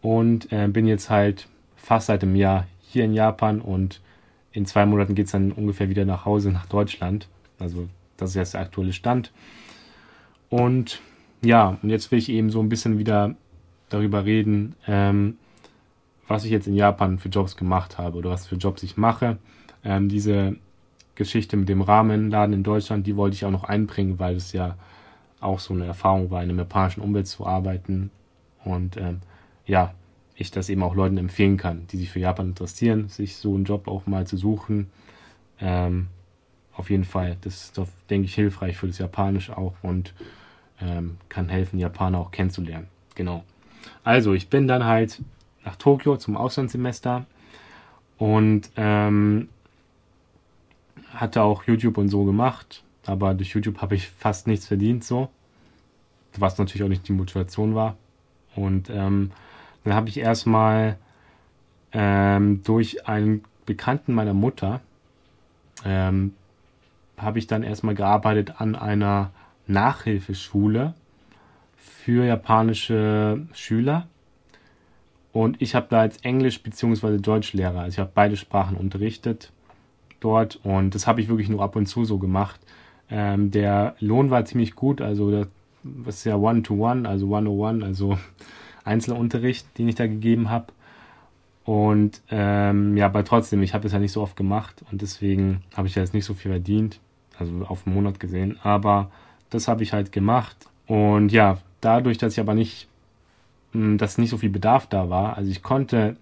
und 0.01 0.51
äh, 0.53 0.69
bin 0.69 0.87
jetzt 0.87 1.11
halt 1.11 1.49
fast 1.77 2.07
seit 2.07 2.23
einem 2.23 2.37
Jahr 2.37 2.67
hier 2.91 3.05
in 3.05 3.15
Japan 3.15 3.61
und 3.61 4.01
in 4.53 4.67
zwei 4.67 4.85
Monaten 4.85 5.15
geht 5.15 5.27
es 5.27 5.33
dann 5.33 5.53
ungefähr 5.53 5.89
wieder 5.89 6.05
nach 6.05 6.25
Hause, 6.25 6.51
nach 6.51 6.67
Deutschland. 6.67 7.29
Also 7.59 7.89
das 8.17 8.31
ist 8.31 8.37
jetzt 8.37 8.55
der 8.55 8.63
aktuelle 8.63 8.93
Stand. 8.93 9.33
Und 10.49 11.01
ja, 11.43 11.79
und 11.83 11.91
jetzt 11.91 12.11
will 12.11 12.19
ich 12.19 12.29
eben 12.29 12.51
so 12.51 12.61
ein 12.61 12.69
bisschen 12.69 12.99
wieder 12.99 13.37
darüber 13.89 14.25
reden, 14.25 14.75
ähm, 14.87 15.37
was 16.27 16.45
ich 16.45 16.51
jetzt 16.51 16.67
in 16.67 16.75
Japan 16.75 17.19
für 17.19 17.29
Jobs 17.29 17.57
gemacht 17.57 17.99
habe 17.99 18.19
oder 18.19 18.31
was 18.31 18.47
für 18.47 18.57
Jobs 18.57 18.83
ich 18.83 18.97
mache. 18.97 19.39
Ähm, 19.85 20.09
diese 20.09 20.57
Geschichte 21.15 21.57
mit 21.57 21.69
dem 21.69 21.81
Rahmenladen 21.81 22.55
in 22.55 22.63
Deutschland, 22.63 23.07
die 23.07 23.17
wollte 23.17 23.35
ich 23.35 23.45
auch 23.45 23.51
noch 23.51 23.65
einbringen, 23.65 24.19
weil 24.19 24.37
es 24.37 24.53
ja 24.53 24.77
auch 25.41 25.61
so 25.61 25.75
eine 25.75 25.87
Erfahrung 25.87 26.31
war, 26.31 26.43
in 26.43 26.51
einer 26.51 26.63
japanischen 26.63 27.01
Umwelt 27.01 27.27
zu 27.27 27.47
arbeiten. 27.47 28.11
Und 28.65 28.97
ähm, 28.97 29.21
ja, 29.67 29.95
ich 30.41 30.51
das 30.51 30.71
eben 30.71 30.83
auch 30.83 30.95
Leuten 30.95 31.19
empfehlen 31.19 31.59
kann, 31.59 31.87
die 31.89 31.99
sich 31.99 32.11
für 32.11 32.19
Japan 32.19 32.49
interessieren, 32.49 33.09
sich 33.09 33.37
so 33.37 33.55
einen 33.55 33.65
Job 33.65 33.89
auch 33.89 34.07
mal 34.07 34.27
zu 34.27 34.39
suchen. 34.39 34.91
Ähm, 35.61 36.09
auf 36.75 36.89
jeden 36.89 37.05
Fall, 37.05 37.37
das 37.43 37.65
ist 37.65 37.79
doch, 37.79 37.89
denke 38.09 38.25
ich, 38.25 38.35
hilfreich 38.35 38.79
für 38.79 38.87
das 38.87 38.97
Japanisch 38.97 39.51
auch 39.51 39.75
und 39.83 40.15
ähm, 40.81 41.19
kann 41.29 41.51
helfen, 41.51 41.79
Japaner 41.79 42.19
auch 42.19 42.31
kennenzulernen. 42.31 42.89
Genau. 43.15 43.45
Also, 44.03 44.33
ich 44.33 44.49
bin 44.49 44.67
dann 44.67 44.85
halt 44.85 45.21
nach 45.65 45.77
Tokio 45.77 46.17
zum 46.17 46.39
Auslandssemester 46.39 47.27
und 48.17 48.71
ähm, 48.77 49.51
hatte 51.13 51.43
auch 51.43 51.65
YouTube 51.65 51.99
und 51.99 52.09
so 52.09 52.25
gemacht, 52.25 52.83
aber 53.05 53.35
durch 53.35 53.51
YouTube 53.51 53.83
habe 53.83 53.95
ich 53.95 54.09
fast 54.09 54.47
nichts 54.47 54.67
verdient, 54.67 55.05
so. 55.05 55.29
Was 56.39 56.57
natürlich 56.57 56.83
auch 56.83 56.89
nicht 56.89 57.07
die 57.09 57.13
Motivation 57.13 57.75
war. 57.75 57.97
Und 58.55 58.89
ähm, 58.89 59.33
dann 59.85 59.95
habe 59.95 60.09
ich 60.09 60.19
erstmal 60.19 60.97
ähm, 61.93 62.63
durch 62.65 63.09
einen 63.09 63.45
Bekannten 63.67 64.15
meiner 64.15 64.35
Mutter 64.35 64.81
ähm, 65.85 66.35
habe 67.17 67.39
ich 67.39 67.47
dann 67.47 67.63
erstmal 67.63 67.95
gearbeitet 67.95 68.61
an 68.61 68.75
einer 68.75 69.31
Nachhilfeschule 69.67 70.95
für 71.77 72.25
japanische 72.25 73.47
Schüler. 73.53 74.07
Und 75.33 75.63
ich 75.63 75.75
habe 75.75 75.87
da 75.91 76.01
als 76.01 76.19
Englisch- 76.19 76.63
bzw. 76.63 77.19
Deutschlehrer, 77.19 77.81
also 77.81 77.95
ich 77.95 77.99
habe 78.01 78.11
beide 78.15 78.37
Sprachen 78.37 78.77
unterrichtet 78.77 79.53
dort 80.19 80.59
und 80.65 80.95
das 80.95 81.07
habe 81.07 81.21
ich 81.21 81.29
wirklich 81.29 81.49
nur 81.49 81.63
ab 81.63 81.77
und 81.77 81.87
zu 81.87 82.05
so 82.05 82.19
gemacht. 82.19 82.61
Ähm, 83.11 83.51
der 83.51 83.95
Lohn 84.01 84.31
war 84.31 84.45
ziemlich 84.45 84.75
gut, 84.75 85.01
also 85.01 85.31
das, 85.31 85.49
das 85.83 86.17
ist 86.17 86.25
ja 86.25 86.37
One-to-One, 86.37 87.09
also 87.09 87.29
One-on-One, 87.29 87.85
also 87.85 88.19
Einzelunterricht, 88.85 89.67
den 89.79 89.89
ich 89.89 89.95
da 89.95 90.07
gegeben 90.07 90.51
habe. 90.51 90.67
Und 91.65 92.23
ähm, 92.31 92.97
ja, 92.97 93.07
aber 93.07 93.25
trotzdem, 93.25 93.63
ich 93.63 93.75
habe 93.75 93.83
das 93.83 93.93
ja 93.93 93.99
nicht 93.99 94.13
so 94.13 94.23
oft 94.23 94.37
gemacht 94.37 94.83
und 94.91 95.03
deswegen 95.03 95.63
habe 95.77 95.89
ich 95.89 95.95
ja 95.95 96.03
jetzt 96.03 96.15
nicht 96.15 96.25
so 96.25 96.35
viel 96.35 96.51
verdient, 96.51 97.01
also 97.39 97.65
auf 97.67 97.87
einen 97.87 97.95
Monat 97.95 98.19
gesehen. 98.19 98.59
Aber 98.63 99.11
das 99.51 99.69
habe 99.69 99.83
ich 99.83 99.93
halt 99.93 100.11
gemacht. 100.13 100.57
Und 100.87 101.31
ja, 101.33 101.59
dadurch, 101.81 102.19
dass 102.19 102.33
ich 102.33 102.41
aber 102.41 102.55
nicht, 102.55 102.89
hm, 103.73 103.99
dass 103.99 104.19
nicht 104.19 104.31
so 104.31 104.39
viel 104.39 104.51
Bedarf 104.51 104.87
da 104.87 105.11
war, 105.11 105.37
also 105.37 105.51
ich 105.51 105.63
konnte 105.63 106.17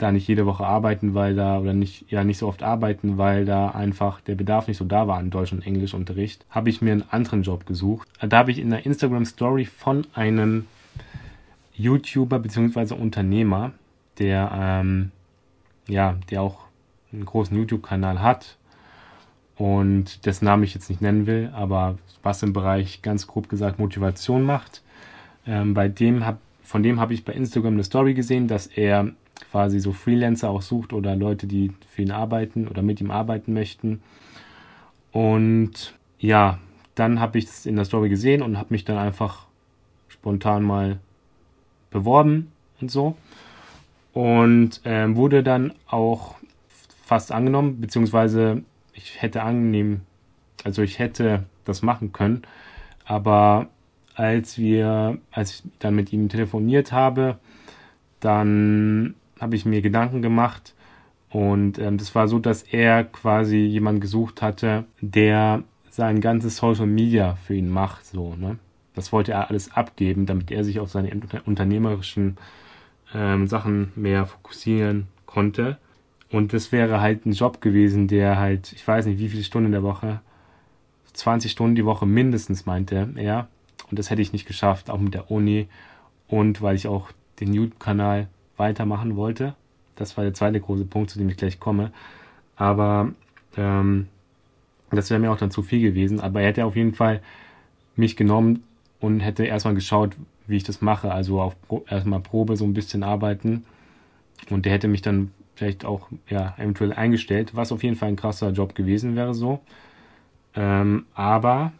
da 0.00 0.12
nicht 0.12 0.26
jede 0.26 0.46
Woche 0.46 0.66
arbeiten, 0.66 1.14
weil 1.14 1.34
da, 1.34 1.58
oder 1.58 1.74
nicht, 1.74 2.10
ja, 2.10 2.24
nicht 2.24 2.38
so 2.38 2.48
oft 2.48 2.62
arbeiten, 2.62 3.18
weil 3.18 3.44
da 3.44 3.68
einfach 3.70 4.20
der 4.20 4.34
Bedarf 4.34 4.66
nicht 4.66 4.78
so 4.78 4.84
da 4.84 5.06
war 5.06 5.18
an 5.18 5.30
Deutsch- 5.30 5.52
und 5.52 5.66
Englischunterricht, 5.66 6.46
habe 6.48 6.70
ich 6.70 6.80
mir 6.80 6.92
einen 6.92 7.04
anderen 7.10 7.42
Job 7.42 7.66
gesucht. 7.66 8.08
Da 8.20 8.38
habe 8.38 8.50
ich 8.50 8.58
in 8.58 8.70
der 8.70 8.86
Instagram 8.86 9.24
Story 9.24 9.66
von 9.66 10.06
einem 10.14 10.66
YouTuber 11.80 12.38
bzw. 12.38 12.94
Unternehmer, 12.94 13.72
der, 14.18 14.50
ähm, 14.54 15.10
ja, 15.88 16.18
der 16.30 16.42
auch 16.42 16.58
einen 17.12 17.24
großen 17.24 17.56
YouTube-Kanal 17.56 18.20
hat 18.20 18.56
und 19.56 20.24
dessen 20.26 20.44
Namen 20.44 20.62
ich 20.62 20.74
jetzt 20.74 20.88
nicht 20.88 21.02
nennen 21.02 21.26
will, 21.26 21.50
aber 21.52 21.98
was 22.22 22.42
im 22.42 22.52
Bereich 22.52 23.02
ganz 23.02 23.26
grob 23.26 23.48
gesagt 23.48 23.78
Motivation 23.78 24.42
macht. 24.42 24.82
Ähm, 25.46 25.74
bei 25.74 25.88
dem 25.88 26.24
hab, 26.24 26.38
von 26.62 26.82
dem 26.82 27.00
habe 27.00 27.14
ich 27.14 27.24
bei 27.24 27.32
Instagram 27.32 27.74
eine 27.74 27.84
Story 27.84 28.14
gesehen, 28.14 28.46
dass 28.46 28.66
er 28.66 29.10
quasi 29.50 29.80
so 29.80 29.92
Freelancer 29.92 30.50
auch 30.50 30.62
sucht 30.62 30.92
oder 30.92 31.16
Leute, 31.16 31.46
die 31.46 31.72
für 31.88 32.02
ihn 32.02 32.10
arbeiten 32.10 32.68
oder 32.68 32.82
mit 32.82 33.00
ihm 33.00 33.10
arbeiten 33.10 33.52
möchten. 33.52 34.02
Und 35.12 35.94
ja, 36.18 36.58
dann 36.94 37.20
habe 37.20 37.38
ich 37.38 37.46
es 37.46 37.66
in 37.66 37.76
der 37.76 37.84
Story 37.84 38.08
gesehen 38.08 38.42
und 38.42 38.58
habe 38.58 38.68
mich 38.70 38.84
dann 38.84 38.98
einfach 38.98 39.46
spontan 40.08 40.62
mal 40.62 41.00
beworben 41.90 42.52
und 42.80 42.90
so 42.90 43.16
und 44.12 44.80
ähm, 44.84 45.16
wurde 45.16 45.42
dann 45.42 45.72
auch 45.86 46.36
fast 47.04 47.32
angenommen, 47.32 47.80
beziehungsweise 47.80 48.62
ich 48.92 49.20
hätte 49.22 49.42
angenehm, 49.42 50.02
also 50.64 50.82
ich 50.82 50.98
hätte 50.98 51.44
das 51.64 51.82
machen 51.82 52.12
können, 52.12 52.42
aber 53.04 53.68
als 54.14 54.58
wir, 54.58 55.18
als 55.30 55.54
ich 55.54 55.62
dann 55.78 55.94
mit 55.94 56.12
ihm 56.12 56.28
telefoniert 56.28 56.92
habe, 56.92 57.38
dann 58.20 59.14
habe 59.40 59.56
ich 59.56 59.64
mir 59.64 59.80
Gedanken 59.80 60.22
gemacht 60.22 60.74
und 61.30 61.78
ähm, 61.78 61.96
das 61.96 62.14
war 62.14 62.28
so, 62.28 62.38
dass 62.38 62.62
er 62.62 63.04
quasi 63.04 63.56
jemanden 63.58 64.00
gesucht 64.00 64.42
hatte, 64.42 64.84
der 65.00 65.62
sein 65.88 66.20
ganzes 66.20 66.56
Social 66.56 66.86
Media 66.86 67.36
für 67.46 67.54
ihn 67.54 67.70
macht, 67.70 68.06
so, 68.06 68.34
ne? 68.34 68.58
Das 68.94 69.12
wollte 69.12 69.32
er 69.32 69.50
alles 69.50 69.72
abgeben, 69.72 70.26
damit 70.26 70.50
er 70.50 70.64
sich 70.64 70.80
auf 70.80 70.90
seine 70.90 71.10
unternehmerischen 71.46 72.36
ähm, 73.14 73.46
Sachen 73.46 73.92
mehr 73.94 74.26
fokussieren 74.26 75.06
konnte. 75.26 75.78
Und 76.30 76.52
das 76.52 76.72
wäre 76.72 77.00
halt 77.00 77.26
ein 77.26 77.32
Job 77.32 77.60
gewesen, 77.60 78.08
der 78.08 78.38
halt, 78.38 78.72
ich 78.72 78.86
weiß 78.86 79.06
nicht, 79.06 79.18
wie 79.18 79.28
viele 79.28 79.42
Stunden 79.42 79.66
in 79.66 79.72
der 79.72 79.82
Woche, 79.82 80.20
20 81.12 81.50
Stunden 81.50 81.74
die 81.74 81.84
Woche 81.84 82.06
mindestens, 82.06 82.66
meinte 82.66 83.08
er. 83.16 83.48
Und 83.90 83.98
das 83.98 84.10
hätte 84.10 84.22
ich 84.22 84.32
nicht 84.32 84.46
geschafft, 84.46 84.90
auch 84.90 85.00
mit 85.00 85.14
der 85.14 85.30
Uni. 85.30 85.68
Und 86.28 86.62
weil 86.62 86.76
ich 86.76 86.86
auch 86.86 87.10
den 87.40 87.52
YouTube-Kanal 87.52 88.28
weitermachen 88.56 89.16
wollte. 89.16 89.54
Das 89.96 90.16
war 90.16 90.24
der 90.24 90.34
zweite 90.34 90.60
große 90.60 90.84
Punkt, 90.84 91.10
zu 91.10 91.18
dem 91.18 91.28
ich 91.28 91.36
gleich 91.36 91.58
komme. 91.58 91.90
Aber 92.54 93.12
ähm, 93.56 94.06
das 94.90 95.10
wäre 95.10 95.20
mir 95.20 95.32
auch 95.32 95.36
dann 95.36 95.50
zu 95.50 95.62
viel 95.62 95.80
gewesen. 95.80 96.20
Aber 96.20 96.40
er 96.40 96.48
hätte 96.48 96.64
auf 96.64 96.76
jeden 96.76 96.94
Fall 96.94 97.22
mich 97.96 98.16
genommen 98.16 98.62
und 99.00 99.20
hätte 99.20 99.44
erstmal 99.44 99.74
geschaut, 99.74 100.16
wie 100.46 100.56
ich 100.56 100.64
das 100.64 100.80
mache. 100.80 101.12
Also 101.12 101.40
auf 101.40 101.60
Pro 101.62 101.84
erstmal 101.88 102.20
Probe 102.20 102.56
so 102.56 102.64
ein 102.64 102.74
bisschen 102.74 103.02
arbeiten. 103.02 103.64
Und 104.50 104.64
der 104.64 104.72
hätte 104.72 104.88
mich 104.88 105.02
dann 105.02 105.30
vielleicht 105.54 105.84
auch 105.84 106.08
ja, 106.28 106.54
eventuell 106.58 106.92
eingestellt, 106.92 107.54
was 107.54 107.72
auf 107.72 107.82
jeden 107.82 107.96
Fall 107.96 108.08
ein 108.08 108.16
krasser 108.16 108.50
Job 108.50 108.74
gewesen 108.74 109.16
wäre 109.16 109.34
so. 109.34 109.60
Ähm, 110.54 111.06
aber 111.14 111.72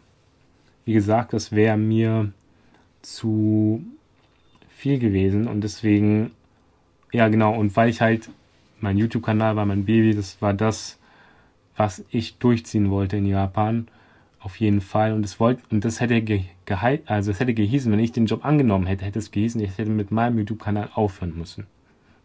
wie 0.85 0.93
gesagt, 0.93 1.33
das 1.33 1.51
wäre 1.51 1.77
mir 1.77 2.31
zu 3.01 3.83
viel 4.69 4.99
gewesen 4.99 5.47
und 5.47 5.61
deswegen, 5.61 6.31
ja 7.11 7.27
genau, 7.27 7.55
und 7.55 7.75
weil 7.75 7.89
ich 7.89 8.01
halt, 8.01 8.29
mein 8.79 8.97
YouTube-Kanal 8.97 9.55
war 9.55 9.65
mein 9.65 9.85
Baby, 9.85 10.15
das 10.15 10.41
war 10.41 10.53
das, 10.53 10.99
was 11.75 12.03
ich 12.09 12.37
durchziehen 12.37 12.89
wollte 12.89 13.17
in 13.17 13.25
Japan 13.25 13.87
auf 14.41 14.59
jeden 14.59 14.81
Fall. 14.81 15.13
Und 15.13 15.21
das 15.21 15.39
wollte, 15.39 15.61
und 15.69 15.85
das 15.85 15.99
hätte 15.99 16.21
ge, 16.21 16.43
also 17.05 17.31
es 17.31 17.39
hätte 17.39 17.53
gehießen, 17.53 17.91
wenn 17.91 17.99
ich 17.99 18.11
den 18.11 18.25
Job 18.25 18.43
angenommen 18.43 18.87
hätte, 18.87 19.05
hätte 19.05 19.19
es 19.19 19.31
gehießen, 19.31 19.61
ich 19.61 19.77
hätte 19.77 19.89
mit 19.89 20.11
meinem 20.11 20.37
YouTube-Kanal 20.39 20.89
aufhören 20.93 21.37
müssen. 21.37 21.67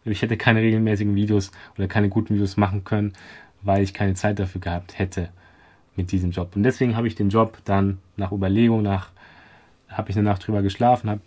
Ich 0.05 0.23
hätte 0.23 0.37
keine 0.37 0.61
regelmäßigen 0.61 1.15
Videos 1.17 1.51
oder 1.77 1.89
keine 1.89 2.09
guten 2.09 2.35
Videos 2.35 2.57
machen 2.57 2.85
können, 2.85 3.13
weil 3.63 3.83
ich 3.83 3.93
keine 3.93 4.15
Zeit 4.15 4.39
dafür 4.39 4.61
gehabt 4.61 4.99
hätte 4.99 5.31
mit 5.97 6.13
diesem 6.13 6.31
Job. 6.31 6.55
Und 6.55 6.63
deswegen 6.63 6.97
habe 6.97 7.09
ich 7.09 7.17
den 7.17 7.29
Job 7.29 7.59
dann 7.65 7.99
nach 8.17 8.31
Überlegung, 8.33 8.83
nach, 8.83 9.11
habe 9.89 10.11
ich 10.11 10.17
eine 10.17 10.29
Nacht 10.29 10.47
drüber 10.47 10.63
geschlafen, 10.63 11.11
habe 11.11 11.21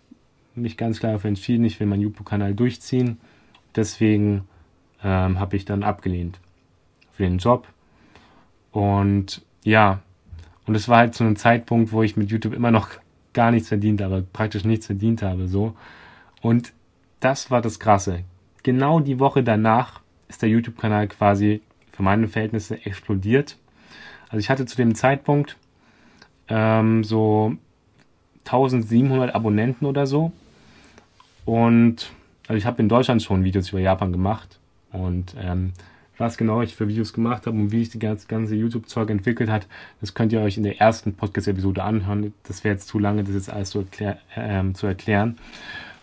mich 0.56 0.78
ganz 0.78 1.00
klar 1.00 1.14
dafür 1.14 1.28
entschieden, 1.28 1.66
ich 1.66 1.80
will 1.80 1.88
meinen 1.88 2.02
YouTube-Kanal 2.02 2.54
durchziehen. 2.54 3.20
Deswegen 3.76 4.48
ähm, 5.04 5.40
habe 5.40 5.56
ich 5.58 5.66
dann 5.66 5.84
abgelehnt 5.84 6.40
für 7.12 7.24
den 7.24 7.38
Job. 7.38 7.68
Und 8.72 9.42
ja, 9.64 10.00
und 10.70 10.76
es 10.76 10.88
war 10.88 11.00
halt 11.00 11.16
zu 11.16 11.24
einem 11.24 11.36
Zeitpunkt, 11.36 11.92
wo 11.92 12.04
ich 12.04 12.16
mit 12.16 12.30
YouTube 12.30 12.54
immer 12.54 12.70
noch 12.70 12.90
gar 13.34 13.50
nichts 13.50 13.70
verdient 13.70 14.04
habe, 14.04 14.22
praktisch 14.22 14.66
nichts 14.66 14.86
verdient 14.86 15.24
habe, 15.24 15.48
so. 15.48 15.74
Und 16.44 16.74
das 17.22 17.50
war 17.50 17.60
das 17.64 17.80
Krasse. 17.80 18.20
Genau 18.62 19.00
die 19.00 19.18
Woche 19.18 19.42
danach 19.42 20.02
ist 20.28 20.44
der 20.44 20.50
YouTube-Kanal 20.50 21.08
quasi 21.08 21.62
für 21.92 22.04
meine 22.04 22.28
Verhältnisse 22.28 22.86
explodiert. 22.86 23.58
Also 24.26 24.38
ich 24.38 24.52
hatte 24.52 24.68
zu 24.68 24.78
dem 24.78 24.94
Zeitpunkt 24.94 25.58
ähm, 26.50 27.04
so 27.04 27.56
1700 28.46 29.34
Abonnenten 29.34 29.88
oder 29.88 30.06
so. 30.06 30.32
Und 31.46 32.12
also 32.48 32.60
ich 32.60 32.68
habe 32.68 32.80
in 32.80 32.90
Deutschland 32.90 33.24
schon 33.24 33.44
Videos 33.44 33.70
über 33.70 33.80
Japan 33.80 34.12
gemacht. 34.12 34.60
Und 34.92 35.34
ähm, 35.42 35.74
was 36.20 36.38
genau 36.38 36.62
ich 36.62 36.76
für 36.76 36.88
Videos 36.88 37.14
gemacht 37.14 37.48
habe 37.48 37.58
und 37.58 37.72
wie 37.72 37.84
sich 37.84 38.00
das 38.00 38.28
ganze 38.28 38.56
YouTube-Zeug 38.56 39.10
entwickelt 39.10 39.50
hat, 39.50 39.68
das 40.02 40.14
könnt 40.14 40.34
ihr 40.34 40.42
euch 40.42 40.58
in 40.58 40.64
der 40.64 40.80
ersten 40.80 41.16
Podcast-Episode 41.16 41.84
anhören. 41.84 42.34
Das 42.44 42.64
wäre 42.64 42.76
jetzt 42.76 42.88
zu 42.88 43.00
lange, 43.00 43.24
das 43.24 43.34
jetzt 43.34 43.50
alles 43.50 43.72
zu, 43.72 43.80
erklär, 43.80 44.20
äh, 44.36 44.74
zu 44.74 44.86
erklären. 44.86 45.38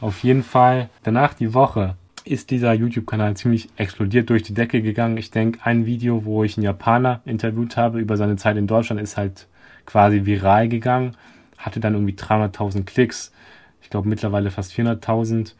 Auf 0.00 0.24
jeden 0.24 0.42
Fall, 0.42 0.88
danach 1.02 1.34
die 1.34 1.54
Woche 1.54 1.96
ist 2.24 2.50
dieser 2.50 2.72
YouTube-Kanal 2.72 3.36
ziemlich 3.36 3.68
explodiert 3.76 4.28
durch 4.30 4.42
die 4.42 4.54
Decke 4.54 4.82
gegangen. 4.82 5.16
Ich 5.16 5.30
denke, 5.30 5.60
ein 5.62 5.86
Video, 5.86 6.24
wo 6.24 6.42
ich 6.42 6.56
einen 6.56 6.64
Japaner 6.64 7.20
interviewt 7.24 7.76
habe 7.76 8.00
über 8.00 8.16
seine 8.16 8.36
Zeit 8.36 8.56
in 8.56 8.66
Deutschland, 8.66 9.00
ist 9.00 9.16
halt 9.16 9.46
quasi 9.84 10.26
viral 10.26 10.68
gegangen. 10.68 11.16
Hatte 11.56 11.78
dann 11.78 11.94
irgendwie 11.94 12.14
300.000 12.14 12.84
Klicks. 12.84 13.32
Ich 13.80 13.90
glaube 13.90 14.08
mittlerweile 14.08 14.50
fast 14.50 14.72
400.000. 14.72 15.54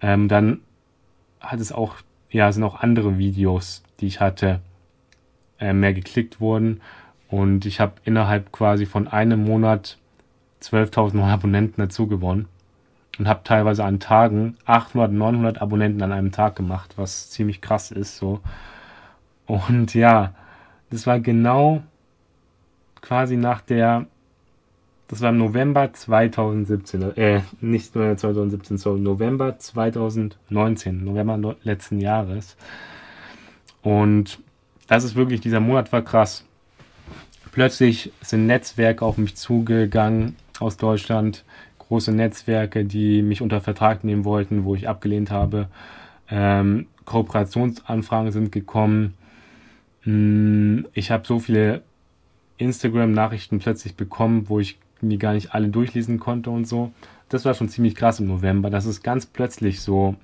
Ähm, 0.00 0.28
dann 0.28 0.60
hat 1.40 1.60
es 1.60 1.70
auch 1.70 1.96
ja, 2.34 2.50
sind 2.50 2.64
auch 2.64 2.80
andere 2.80 3.16
Videos, 3.16 3.82
die 4.00 4.08
ich 4.08 4.20
hatte, 4.20 4.60
äh, 5.60 5.72
mehr 5.72 5.94
geklickt 5.94 6.40
wurden. 6.40 6.80
Und 7.28 7.64
ich 7.64 7.78
habe 7.78 7.94
innerhalb 8.04 8.50
quasi 8.50 8.86
von 8.86 9.06
einem 9.06 9.44
Monat 9.44 9.98
12.000 10.60 11.16
neue 11.16 11.32
Abonnenten 11.32 11.80
dazu 11.80 12.08
gewonnen. 12.08 12.48
Und 13.18 13.28
habe 13.28 13.42
teilweise 13.44 13.84
an 13.84 14.00
Tagen 14.00 14.56
800, 14.64 15.12
900 15.12 15.62
Abonnenten 15.62 16.02
an 16.02 16.10
einem 16.10 16.32
Tag 16.32 16.56
gemacht, 16.56 16.94
was 16.96 17.30
ziemlich 17.30 17.60
krass 17.60 17.92
ist. 17.92 18.16
so. 18.16 18.40
Und 19.46 19.94
ja, 19.94 20.34
das 20.90 21.06
war 21.06 21.20
genau 21.20 21.84
quasi 23.00 23.36
nach 23.36 23.60
der 23.60 24.06
das 25.08 25.20
war 25.20 25.30
im 25.30 25.38
November 25.38 25.92
2017, 25.92 27.16
äh, 27.16 27.40
nicht 27.60 27.94
nur 27.94 28.16
2017, 28.16 28.78
sondern 28.78 29.02
November 29.02 29.58
2019, 29.58 31.04
November 31.04 31.56
letzten 31.62 32.00
Jahres. 32.00 32.56
Und 33.82 34.38
das 34.86 35.04
ist 35.04 35.14
wirklich, 35.14 35.40
dieser 35.40 35.60
Monat 35.60 35.92
war 35.92 36.02
krass. 36.02 36.44
Plötzlich 37.52 38.12
sind 38.20 38.46
Netzwerke 38.46 39.04
auf 39.04 39.18
mich 39.18 39.36
zugegangen 39.36 40.36
aus 40.58 40.76
Deutschland, 40.76 41.44
große 41.78 42.12
Netzwerke, 42.12 42.84
die 42.84 43.22
mich 43.22 43.42
unter 43.42 43.60
Vertrag 43.60 44.04
nehmen 44.04 44.24
wollten, 44.24 44.64
wo 44.64 44.74
ich 44.74 44.88
abgelehnt 44.88 45.30
habe. 45.30 45.68
Ähm, 46.30 46.86
Kooperationsanfragen 47.04 48.32
sind 48.32 48.52
gekommen. 48.52 49.14
Mm, 50.04 50.86
ich 50.94 51.10
habe 51.10 51.26
so 51.26 51.38
viele 51.38 51.82
Instagram-Nachrichten 52.56 53.58
plötzlich 53.58 53.96
bekommen, 53.96 54.48
wo 54.48 54.60
ich 54.60 54.78
mir 55.04 55.18
gar 55.18 55.34
nicht 55.34 55.54
alle 55.54 55.68
durchlesen 55.68 56.18
konnte 56.18 56.50
und 56.50 56.66
so. 56.66 56.92
Das 57.28 57.44
war 57.44 57.54
schon 57.54 57.68
ziemlich 57.68 57.94
krass 57.94 58.20
im 58.20 58.26
November. 58.26 58.70
Das 58.70 58.86
ist 58.86 59.02
ganz 59.02 59.26
plötzlich 59.26 59.80
so 59.80 60.10
ein 60.10 60.16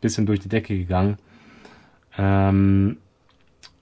bisschen 0.00 0.26
durch 0.26 0.40
die 0.40 0.48
Decke 0.48 0.76
gegangen. 0.76 1.18
Ähm, 2.16 2.98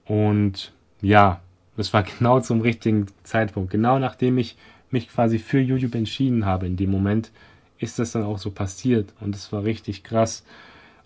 und 0.05 0.73
ja, 1.01 1.41
das 1.77 1.93
war 1.93 2.03
genau 2.19 2.39
zum 2.39 2.61
richtigen 2.61 3.07
Zeitpunkt. 3.23 3.71
Genau 3.71 3.99
nachdem 3.99 4.37
ich 4.37 4.57
mich 4.91 5.09
quasi 5.09 5.39
für 5.39 5.59
YouTube 5.59 5.95
entschieden 5.95 6.45
habe 6.45 6.65
in 6.65 6.75
dem 6.75 6.91
Moment, 6.91 7.31
ist 7.77 7.99
das 7.99 8.11
dann 8.11 8.23
auch 8.23 8.37
so 8.37 8.51
passiert. 8.51 9.13
Und 9.19 9.35
es 9.35 9.51
war 9.51 9.63
richtig 9.63 10.03
krass. 10.03 10.43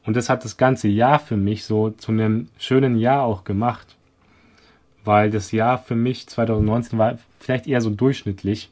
Und 0.05 0.15
das 0.17 0.29
hat 0.29 0.43
das 0.43 0.57
ganze 0.57 0.87
Jahr 0.87 1.19
für 1.19 1.37
mich 1.37 1.63
so 1.63 1.91
zu 1.91 2.11
einem 2.11 2.49
schönen 2.57 2.97
Jahr 2.97 3.23
auch 3.23 3.43
gemacht. 3.43 3.95
Weil 5.05 5.29
das 5.29 5.51
Jahr 5.51 5.77
für 5.77 5.95
mich 5.95 6.27
2019 6.27 6.97
war 6.97 7.17
vielleicht 7.39 7.67
eher 7.67 7.81
so 7.81 7.89
durchschnittlich, 7.89 8.69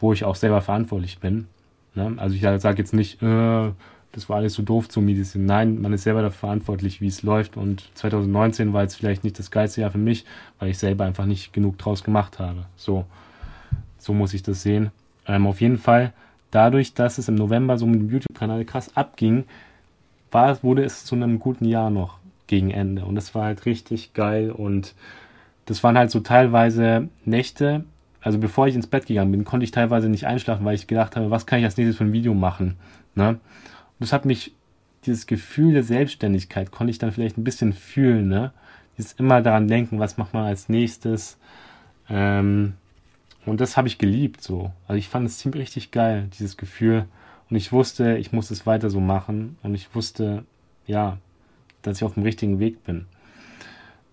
wo 0.00 0.12
ich 0.12 0.24
auch 0.24 0.34
selber 0.34 0.62
verantwortlich 0.62 1.18
bin. 1.18 1.46
Ne? 1.94 2.14
Also 2.16 2.34
ich 2.34 2.42
sage 2.42 2.78
jetzt 2.78 2.94
nicht, 2.94 3.22
äh, 3.22 3.70
das 4.12 4.28
war 4.28 4.38
alles 4.38 4.54
so 4.54 4.62
doof 4.62 4.88
zu 4.88 5.00
Medizin. 5.00 5.46
Nein, 5.46 5.80
man 5.80 5.92
ist 5.92 6.02
selber 6.02 6.22
dafür 6.22 6.48
verantwortlich, 6.48 7.00
wie 7.00 7.06
es 7.06 7.22
läuft. 7.22 7.56
Und 7.56 7.88
2019 7.94 8.72
war 8.72 8.82
jetzt 8.82 8.96
vielleicht 8.96 9.22
nicht 9.22 9.38
das 9.38 9.50
geilste 9.50 9.82
Jahr 9.82 9.90
für 9.90 9.98
mich, 9.98 10.24
weil 10.58 10.70
ich 10.70 10.78
selber 10.78 11.04
einfach 11.04 11.26
nicht 11.26 11.52
genug 11.52 11.78
draus 11.78 12.02
gemacht 12.02 12.38
habe. 12.38 12.66
So, 12.76 13.04
so 13.98 14.12
muss 14.12 14.34
ich 14.34 14.42
das 14.42 14.62
sehen. 14.62 14.90
Ähm, 15.26 15.46
auf 15.46 15.60
jeden 15.60 15.78
Fall, 15.78 16.12
dadurch, 16.50 16.94
dass 16.94 17.18
es 17.18 17.28
im 17.28 17.36
November 17.36 17.78
so 17.78 17.86
mit 17.86 18.00
dem 18.00 18.10
YouTube-Kanal 18.10 18.64
krass 18.64 18.96
abging, 18.96 19.44
war, 20.32 20.60
wurde 20.62 20.82
es 20.82 21.04
zu 21.04 21.14
einem 21.14 21.38
guten 21.38 21.64
Jahr 21.64 21.90
noch 21.90 22.18
gegen 22.48 22.70
Ende. 22.70 23.04
Und 23.04 23.14
das 23.14 23.34
war 23.34 23.44
halt 23.44 23.64
richtig 23.64 24.12
geil. 24.12 24.50
Und 24.50 24.94
das 25.66 25.84
waren 25.84 25.96
halt 25.96 26.10
so 26.10 26.18
teilweise 26.18 27.08
Nächte. 27.24 27.84
Also 28.20 28.38
bevor 28.38 28.66
ich 28.66 28.74
ins 28.74 28.86
Bett 28.86 29.06
gegangen 29.06 29.32
bin, 29.32 29.44
konnte 29.44 29.64
ich 29.64 29.70
teilweise 29.70 30.08
nicht 30.08 30.26
einschlafen, 30.26 30.64
weil 30.64 30.74
ich 30.74 30.86
gedacht 30.86 31.16
habe, 31.16 31.30
was 31.30 31.46
kann 31.46 31.58
ich 31.58 31.64
als 31.64 31.76
nächstes 31.76 31.96
für 31.96 32.04
ein 32.04 32.12
Video 32.12 32.34
machen. 32.34 32.76
Ne? 33.14 33.38
das 33.98 34.12
hat 34.12 34.24
mich, 34.24 34.52
dieses 35.04 35.26
Gefühl 35.26 35.74
der 35.74 35.82
Selbstständigkeit 35.82 36.70
konnte 36.70 36.90
ich 36.90 36.98
dann 36.98 37.12
vielleicht 37.12 37.38
ein 37.38 37.44
bisschen 37.44 37.72
fühlen, 37.72 38.28
ne? 38.28 38.52
Dieses 38.96 39.12
immer 39.12 39.40
daran 39.40 39.68
denken, 39.68 39.98
was 39.98 40.18
macht 40.18 40.34
man 40.34 40.44
als 40.44 40.68
nächstes. 40.68 41.38
Ähm, 42.08 42.74
und 43.46 43.60
das 43.60 43.76
habe 43.76 43.88
ich 43.88 43.98
geliebt 43.98 44.42
so. 44.42 44.72
Also 44.86 44.98
ich 44.98 45.08
fand 45.08 45.26
es 45.26 45.38
ziemlich 45.38 45.62
richtig 45.62 45.90
geil, 45.90 46.28
dieses 46.38 46.56
Gefühl. 46.56 47.06
Und 47.48 47.56
ich 47.56 47.72
wusste, 47.72 48.16
ich 48.18 48.32
muss 48.32 48.50
es 48.50 48.66
weiter 48.66 48.90
so 48.90 49.00
machen. 49.00 49.56
Und 49.62 49.74
ich 49.74 49.94
wusste, 49.94 50.44
ja, 50.86 51.18
dass 51.82 51.96
ich 51.96 52.04
auf 52.04 52.14
dem 52.14 52.22
richtigen 52.22 52.58
Weg 52.58 52.84
bin. 52.84 53.06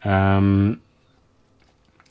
Ähm, 0.04 0.80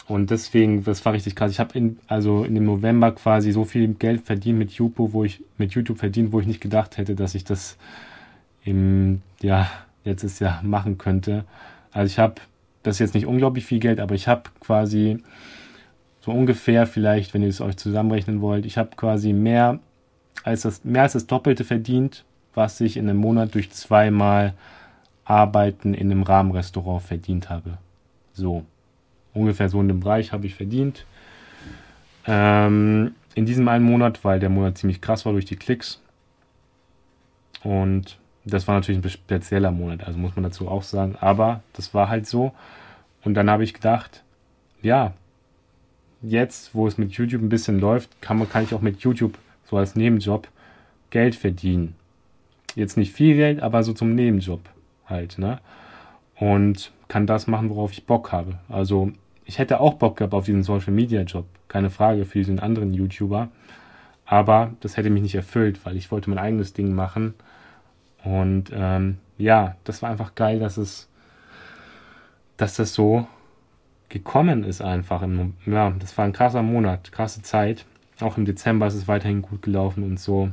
und 0.09 0.31
deswegen, 0.31 0.85
das 0.85 1.05
war 1.05 1.13
richtig 1.13 1.35
krass. 1.35 1.51
Ich 1.51 1.59
habe 1.59 1.77
in, 1.77 1.99
also 2.07 2.45
in 2.45 2.55
dem 2.55 2.65
November 2.65 3.13
quasi 3.13 3.51
so 3.51 3.65
viel 3.65 3.89
Geld 3.95 4.25
verdient 4.25 4.59
mit 4.59 4.71
YouTube, 4.73 5.13
wo 5.13 5.25
ich 5.25 5.43
mit 5.59 5.73
YouTube 5.73 5.99
verdient, 5.99 6.33
wo 6.33 6.41
ich 6.41 6.47
nicht 6.47 6.61
gedacht 6.61 6.97
hätte, 6.97 7.17
dass 7.17 7.35
ich 7.35 7.45
das 7.45 7.77
im 8.65 9.23
ja 9.43 9.69
letztes 10.05 10.39
Jahr 10.39 10.63
machen 10.63 10.97
könnte. 10.99 11.45
Also 11.91 12.07
ich 12.07 12.19
habe, 12.21 12.35
das 12.85 12.97
ist 12.97 13.01
jetzt 13.01 13.15
nicht 13.15 13.27
unglaublich 13.27 13.67
viel 13.67 13.81
Geld, 13.81 13.99
aber 13.99 14.15
ich 14.15 14.29
habe 14.29 14.45
quasi 14.61 15.19
so 16.21 16.31
ungefähr 16.31 16.87
vielleicht, 16.87 17.35
wenn 17.35 17.43
ihr 17.43 17.49
es 17.49 17.61
euch 17.61 17.77
zusammenrechnen 17.77 18.41
wollt, 18.41 18.65
ich 18.65 18.79
habe 18.79 18.91
quasi 18.97 19.33
mehr 19.33 19.81
als 20.45 20.63
das 20.63 20.85
mehr 20.85 21.03
als 21.03 21.15
das 21.15 21.27
Doppelte 21.27 21.65
verdient, 21.65 22.25
was 22.55 22.81
ich 22.81 22.97
in 22.97 23.09
einem 23.09 23.19
Monat 23.19 23.55
durch 23.55 23.73
zweimal 23.73 24.55
Arbeiten 25.25 25.95
in 25.95 26.13
einem 26.13 26.23
Rahmenrestaurant 26.23 27.03
verdient 27.03 27.51
habe. 27.51 27.79
So 28.33 28.65
ungefähr 29.37 29.69
so 29.69 29.81
in 29.81 29.89
dem 29.89 30.01
Bereich 30.01 30.33
habe 30.33 30.47
ich 30.47 30.55
verdient. 30.55 31.07
Ähm, 32.27 33.15
in 33.35 33.47
diesem 33.47 33.69
einen 33.69 33.85
Monat, 33.85 34.25
weil 34.25 34.41
der 34.41 34.49
Monat 34.49 34.79
ziemlich 34.79 35.01
krass 35.01 35.25
war 35.27 35.33
durch 35.33 35.45
die 35.45 35.57
Klicks. 35.57 36.01
Und 37.63 38.19
das 38.45 38.67
war 38.67 38.75
natürlich 38.75 39.05
ein 39.05 39.11
spezieller 39.11 39.71
Monat, 39.71 40.05
also 40.05 40.19
muss 40.19 40.37
man 40.37 40.45
dazu 40.45 40.69
auch 40.69 40.83
sagen. 40.83 41.17
Aber 41.21 41.63
das 41.75 41.95
war 41.95 42.09
halt 42.09 42.27
so. 42.27 42.53
Und 43.25 43.35
dann 43.35 43.51
habe 43.51 43.65
ich 43.65 43.75
gedacht, 43.75 44.23
ja, 44.83 45.13
jetzt, 46.23 46.75
wo 46.75 46.87
es 46.87 46.97
mit 46.97 47.13
YouTube 47.13 47.43
ein 47.43 47.49
bisschen 47.49 47.79
läuft, 47.79 48.23
kann, 48.23 48.39
man, 48.39 48.49
kann 48.49 48.65
ich 48.65 48.73
auch 48.73 48.81
mit 48.81 49.01
YouTube 49.01 49.37
so 49.65 49.77
als 49.77 49.97
Nebenjob 49.97 50.49
Geld 51.11 51.35
verdienen. 51.35 51.95
Jetzt 52.75 52.97
nicht 52.97 53.13
viel 53.13 53.37
Geld, 53.37 53.61
aber 53.61 53.83
so 53.83 53.93
zum 53.93 54.15
Nebenjob 54.15 54.61
halt, 55.07 55.39
ne? 55.39 55.61
Und 56.37 56.93
kann 57.09 57.27
das 57.27 57.47
machen, 57.47 57.71
worauf 57.71 57.93
ich 57.93 58.05
Bock 58.05 58.33
habe. 58.33 58.59
Also 58.69 59.13
ich 59.47 59.59
hätte 59.59 59.81
auch 59.81 59.95
Bock 59.95 60.17
gehabt 60.17 60.35
auf 60.35 60.45
diesen 60.45 60.65
Social 60.65 60.93
Media 60.93 61.23
Job, 61.23 61.47
keine 61.69 61.89
Frage, 61.89 62.25
für 62.25 62.39
diesen 62.39 62.59
anderen 62.59 62.93
YouTuber. 62.93 63.49
Aber 64.27 64.73
das 64.81 64.97
hätte 64.97 65.09
mich 65.09 65.23
nicht 65.23 65.37
erfüllt, 65.37 65.87
weil 65.87 65.97
ich 65.97 66.11
wollte 66.11 66.29
mein 66.29 66.41
eigenes 66.41 66.73
Ding 66.73 66.93
machen. 66.93 67.35
Und 68.25 68.71
ähm, 68.75 69.19
ja, 69.39 69.77
das 69.85 70.03
war 70.03 70.11
einfach 70.11 70.35
geil, 70.35 70.59
dass 70.59 70.77
es, 70.77 71.09
dass 72.57 72.75
das 72.75 72.93
so 72.93 73.29
gekommen 74.09 74.65
ist 74.65 74.83
einfach. 74.83 75.23
Im, 75.23 75.55
ja, 75.65 75.91
das 75.97 76.19
war 76.19 76.25
ein 76.25 76.33
krasser 76.33 76.63
Monat, 76.63 77.13
krasse 77.13 77.43
Zeit. 77.43 77.87
Auch 78.21 78.37
im 78.37 78.47
Dezember 78.47 78.89
ist 78.89 78.95
es 78.95 79.07
weiterhin 79.07 79.43
gut 79.43 79.63
gelaufen 79.63 80.03
und 80.03 80.19
so. 80.19 80.51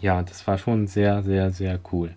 Ja, 0.00 0.22
das 0.22 0.46
war 0.46 0.56
schon 0.56 0.86
sehr, 0.86 1.22
sehr, 1.22 1.50
sehr 1.50 1.78
cool. 1.92 2.14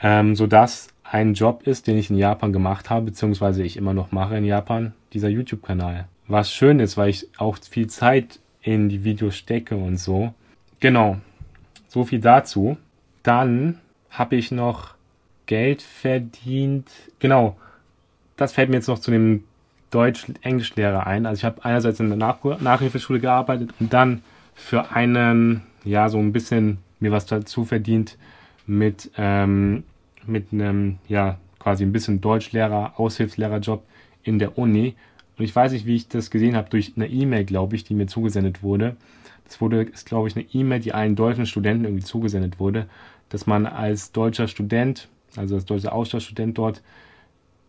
Ähm, 0.00 0.34
sodass 0.36 0.91
ein 1.12 1.34
Job 1.34 1.66
ist, 1.66 1.86
den 1.86 1.98
ich 1.98 2.08
in 2.08 2.16
Japan 2.16 2.54
gemacht 2.54 2.88
habe, 2.88 3.06
beziehungsweise 3.06 3.62
ich 3.62 3.76
immer 3.76 3.92
noch 3.92 4.12
mache 4.12 4.38
in 4.38 4.46
Japan, 4.46 4.94
dieser 5.12 5.28
YouTube-Kanal. 5.28 6.06
Was 6.26 6.50
schön 6.50 6.80
ist, 6.80 6.96
weil 6.96 7.10
ich 7.10 7.28
auch 7.36 7.58
viel 7.58 7.86
Zeit 7.88 8.40
in 8.62 8.88
die 8.88 9.04
Videos 9.04 9.36
stecke 9.36 9.76
und 9.76 9.98
so. 9.98 10.32
Genau. 10.80 11.18
So 11.86 12.04
viel 12.04 12.20
dazu. 12.20 12.78
Dann 13.22 13.78
habe 14.08 14.36
ich 14.36 14.52
noch 14.52 14.94
Geld 15.44 15.82
verdient. 15.82 16.88
Genau. 17.18 17.58
Das 18.38 18.54
fällt 18.54 18.70
mir 18.70 18.76
jetzt 18.76 18.88
noch 18.88 18.98
zu 18.98 19.10
dem 19.10 19.44
Deutsch-Englischlehrer 19.90 21.06
ein. 21.06 21.26
Also 21.26 21.40
ich 21.40 21.44
habe 21.44 21.62
einerseits 21.62 22.00
in 22.00 22.08
der 22.08 22.16
Nach 22.16 22.42
Nachhilfeschule 22.42 23.20
gearbeitet 23.20 23.74
und 23.80 23.92
dann 23.92 24.22
für 24.54 24.92
einen, 24.92 25.60
ja, 25.84 26.08
so 26.08 26.18
ein 26.18 26.32
bisschen 26.32 26.78
mir 27.00 27.12
was 27.12 27.26
dazu 27.26 27.66
verdient 27.66 28.16
mit, 28.66 29.10
ähm, 29.18 29.84
mit 30.26 30.52
einem, 30.52 30.98
ja, 31.08 31.38
quasi 31.58 31.84
ein 31.84 31.92
bisschen 31.92 32.20
Deutschlehrer, 32.20 32.94
Aushilfslehrerjob 32.98 33.84
in 34.24 34.38
der 34.38 34.58
Uni. 34.58 34.94
Und 35.38 35.44
ich 35.44 35.54
weiß 35.54 35.72
nicht, 35.72 35.86
wie 35.86 35.96
ich 35.96 36.08
das 36.08 36.30
gesehen 36.30 36.56
habe, 36.56 36.68
durch 36.70 36.92
eine 36.96 37.08
E-Mail, 37.08 37.44
glaube 37.44 37.76
ich, 37.76 37.84
die 37.84 37.94
mir 37.94 38.06
zugesendet 38.06 38.62
wurde. 38.62 38.96
Das 39.44 39.60
wurde, 39.60 39.82
ist, 39.82 40.06
glaube 40.06 40.28
ich, 40.28 40.36
eine 40.36 40.46
E-Mail, 40.52 40.80
die 40.80 40.92
allen 40.92 41.16
deutschen 41.16 41.46
Studenten 41.46 41.84
irgendwie 41.84 42.04
zugesendet 42.04 42.58
wurde, 42.58 42.86
dass 43.28 43.46
man 43.46 43.66
als 43.66 44.12
deutscher 44.12 44.48
Student, 44.48 45.08
also 45.36 45.54
als 45.54 45.64
deutscher 45.64 45.92
Austauschstudent 45.92 46.58
dort, 46.58 46.82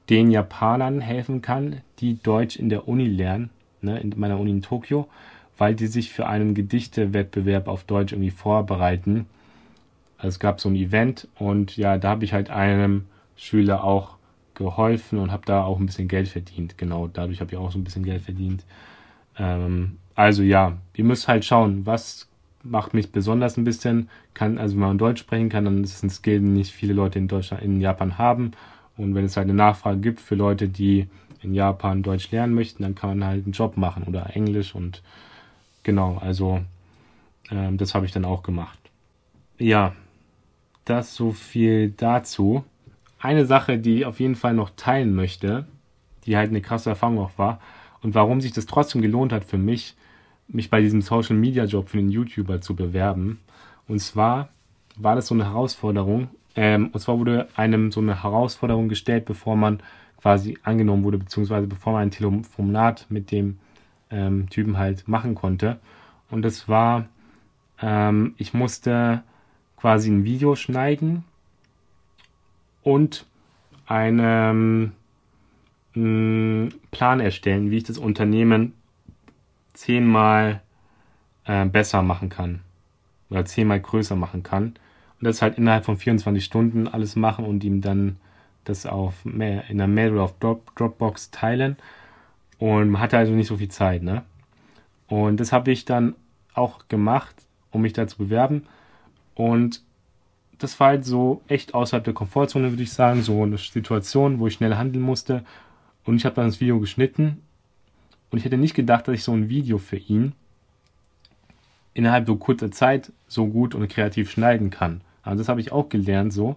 den 0.09 0.31
Japanern 0.31 0.99
helfen 0.99 1.41
kann, 1.41 1.81
die 1.99 2.21
Deutsch 2.21 2.57
in 2.57 2.69
der 2.69 2.87
Uni 2.87 3.07
lernen, 3.07 3.49
ne, 3.81 3.99
in 3.99 4.13
meiner 4.17 4.39
Uni 4.39 4.51
in 4.51 4.61
Tokio, 4.61 5.07
weil 5.57 5.75
die 5.75 5.87
sich 5.87 6.11
für 6.11 6.27
einen 6.27 6.55
Gedichtewettbewerb 6.55 7.67
auf 7.67 7.83
Deutsch 7.83 8.11
irgendwie 8.11 8.31
vorbereiten. 8.31 9.27
Also 10.23 10.35
es 10.35 10.39
gab 10.39 10.61
so 10.61 10.69
ein 10.69 10.75
Event 10.75 11.27
und 11.37 11.75
ja, 11.75 11.97
da 11.97 12.11
habe 12.11 12.23
ich 12.23 12.31
halt 12.31 12.49
einem 12.49 13.07
Schüler 13.35 13.83
auch 13.83 14.15
geholfen 14.53 15.19
und 15.19 15.33
habe 15.33 15.45
da 15.45 15.65
auch 15.65 15.81
ein 15.81 15.85
bisschen 15.85 16.07
Geld 16.07 16.29
verdient. 16.29 16.77
Genau, 16.77 17.09
dadurch 17.09 17.41
habe 17.41 17.51
ich 17.51 17.57
auch 17.57 17.73
so 17.73 17.77
ein 17.77 17.83
bisschen 17.83 18.05
Geld 18.05 18.21
verdient. 18.21 18.63
Ähm, 19.37 19.97
also 20.15 20.41
ja, 20.41 20.77
ihr 20.95 21.03
müsst 21.03 21.27
halt 21.27 21.43
schauen, 21.43 21.85
was 21.85 22.29
macht 22.63 22.93
mich 22.93 23.11
besonders 23.11 23.57
ein 23.57 23.65
bisschen. 23.65 24.09
Kann, 24.33 24.59
also 24.59 24.75
wenn 24.75 24.83
man 24.83 24.97
Deutsch 24.97 25.19
sprechen 25.19 25.49
kann, 25.49 25.65
dann 25.65 25.83
ist 25.83 25.95
es 25.95 26.03
ein 26.03 26.09
Skill, 26.09 26.39
den 26.39 26.53
nicht 26.53 26.71
viele 26.71 26.93
Leute 26.93 27.19
in 27.19 27.27
Deutschland, 27.27 27.61
in 27.61 27.81
Japan 27.81 28.17
haben. 28.17 28.51
Und 28.95 29.15
wenn 29.15 29.25
es 29.25 29.35
halt 29.35 29.47
eine 29.47 29.55
Nachfrage 29.55 29.99
gibt 29.99 30.21
für 30.21 30.35
Leute, 30.35 30.69
die 30.69 31.09
in 31.41 31.53
Japan 31.53 32.01
Deutsch 32.01 32.31
lernen 32.31 32.53
möchten, 32.53 32.83
dann 32.83 32.95
kann 32.95 33.09
man 33.09 33.27
halt 33.27 33.43
einen 33.43 33.51
Job 33.51 33.75
machen 33.75 34.03
oder 34.03 34.33
Englisch 34.37 34.73
und 34.73 35.03
genau, 35.83 36.17
also 36.21 36.61
ähm, 37.51 37.75
das 37.75 37.93
habe 37.93 38.05
ich 38.05 38.13
dann 38.13 38.23
auch 38.23 38.41
gemacht. 38.41 38.79
Ja, 39.57 39.93
das 40.85 41.15
so 41.15 41.31
viel 41.31 41.91
dazu 41.91 42.63
eine 43.19 43.45
Sache, 43.45 43.77
die 43.77 43.99
ich 43.99 44.05
auf 44.05 44.19
jeden 44.19 44.35
Fall 44.35 44.53
noch 44.53 44.71
teilen 44.75 45.15
möchte, 45.15 45.65
die 46.25 46.35
halt 46.35 46.49
eine 46.49 46.61
krasse 46.61 46.89
Erfahrung 46.89 47.19
auch 47.19 47.37
war 47.37 47.59
und 48.01 48.15
warum 48.15 48.41
sich 48.41 48.51
das 48.51 48.65
trotzdem 48.65 49.01
gelohnt 49.01 49.31
hat 49.31 49.45
für 49.45 49.57
mich, 49.57 49.95
mich 50.47 50.69
bei 50.69 50.81
diesem 50.81 51.01
Social 51.01 51.37
Media 51.37 51.63
Job 51.63 51.89
für 51.89 51.97
den 51.97 52.11
YouTuber 52.11 52.61
zu 52.61 52.75
bewerben. 52.75 53.39
Und 53.87 53.99
zwar 53.99 54.49
war 54.97 55.15
das 55.15 55.27
so 55.27 55.33
eine 55.33 55.45
Herausforderung. 55.45 56.29
Ähm, 56.55 56.89
und 56.91 56.99
zwar 56.99 57.17
wurde 57.17 57.47
einem 57.55 57.91
so 57.91 58.01
eine 58.01 58.23
Herausforderung 58.23 58.89
gestellt, 58.89 59.25
bevor 59.25 59.55
man 59.55 59.81
quasi 60.21 60.57
angenommen 60.63 61.03
wurde, 61.03 61.17
beziehungsweise 61.17 61.65
bevor 61.65 61.93
man 61.93 62.03
ein 62.03 62.11
Telefonat 62.11 63.07
mit 63.09 63.31
dem 63.31 63.57
ähm, 64.11 64.49
Typen 64.49 64.77
halt 64.77 65.07
machen 65.07 65.33
konnte. 65.33 65.79
Und 66.29 66.43
das 66.43 66.67
war, 66.67 67.07
ähm, 67.81 68.35
ich 68.37 68.53
musste 68.53 69.23
quasi 69.83 70.09
ein 70.09 70.23
Video 70.23 70.55
schneiden 70.55 71.25
und 72.83 73.25
eine, 73.85 74.93
einen 75.93 76.73
Plan 76.91 77.19
erstellen, 77.19 77.69
wie 77.69 77.79
ich 77.79 77.83
das 77.83 77.97
Unternehmen 77.97 78.71
zehnmal 79.73 80.61
äh, 81.43 81.65
besser 81.65 82.01
machen 82.01 82.29
kann 82.29 82.61
oder 83.29 83.43
zehnmal 83.43 83.81
größer 83.81 84.15
machen 84.15 84.41
kann. 84.41 84.75
Und 85.19 85.25
das 85.25 85.41
halt 85.41 85.57
innerhalb 85.57 85.83
von 85.83 85.97
24 85.97 86.45
Stunden 86.45 86.87
alles 86.87 87.17
machen 87.17 87.43
und 87.43 87.61
ihm 87.65 87.81
dann 87.81 88.15
das 88.63 88.85
auf 88.85 89.25
mehr, 89.25 89.69
in 89.69 89.79
der 89.79 89.87
Mail 89.87 90.13
oder 90.13 90.23
auf 90.23 90.39
Drop, 90.39 90.73
Dropbox 90.77 91.31
teilen. 91.31 91.75
Und 92.57 92.89
man 92.89 93.01
hatte 93.01 93.17
also 93.17 93.33
nicht 93.33 93.47
so 93.47 93.57
viel 93.57 93.67
Zeit, 93.67 94.01
ne? 94.01 94.23
Und 95.09 95.41
das 95.41 95.51
habe 95.51 95.73
ich 95.73 95.83
dann 95.83 96.15
auch 96.53 96.87
gemacht, 96.87 97.35
um 97.71 97.81
mich 97.81 97.91
da 97.91 98.07
zu 98.07 98.17
bewerben. 98.19 98.65
Und 99.35 99.81
das 100.59 100.79
war 100.79 100.89
halt 100.89 101.05
so 101.05 101.41
echt 101.47 101.73
außerhalb 101.73 102.03
der 102.03 102.13
Komfortzone, 102.13 102.71
würde 102.71 102.83
ich 102.83 102.93
sagen. 102.93 103.21
So 103.21 103.43
eine 103.43 103.57
Situation, 103.57 104.39
wo 104.39 104.47
ich 104.47 104.53
schnell 104.53 104.75
handeln 104.75 105.03
musste. 105.03 105.43
Und 106.05 106.17
ich 106.17 106.25
habe 106.25 106.35
dann 106.35 106.47
das 106.47 106.61
Video 106.61 106.79
geschnitten. 106.79 107.41
Und 108.31 108.37
ich 108.37 108.45
hätte 108.45 108.57
nicht 108.57 108.73
gedacht, 108.73 109.07
dass 109.07 109.15
ich 109.15 109.23
so 109.23 109.33
ein 109.33 109.49
Video 109.49 109.77
für 109.77 109.97
ihn 109.97 110.33
innerhalb 111.93 112.25
so 112.25 112.35
kurzer 112.35 112.71
Zeit 112.71 113.11
so 113.27 113.47
gut 113.47 113.75
und 113.75 113.87
kreativ 113.87 114.31
schneiden 114.31 114.69
kann. 114.69 115.01
Also 115.21 115.39
das 115.39 115.49
habe 115.49 115.61
ich 115.61 115.71
auch 115.71 115.89
gelernt 115.89 116.33
so. 116.33 116.55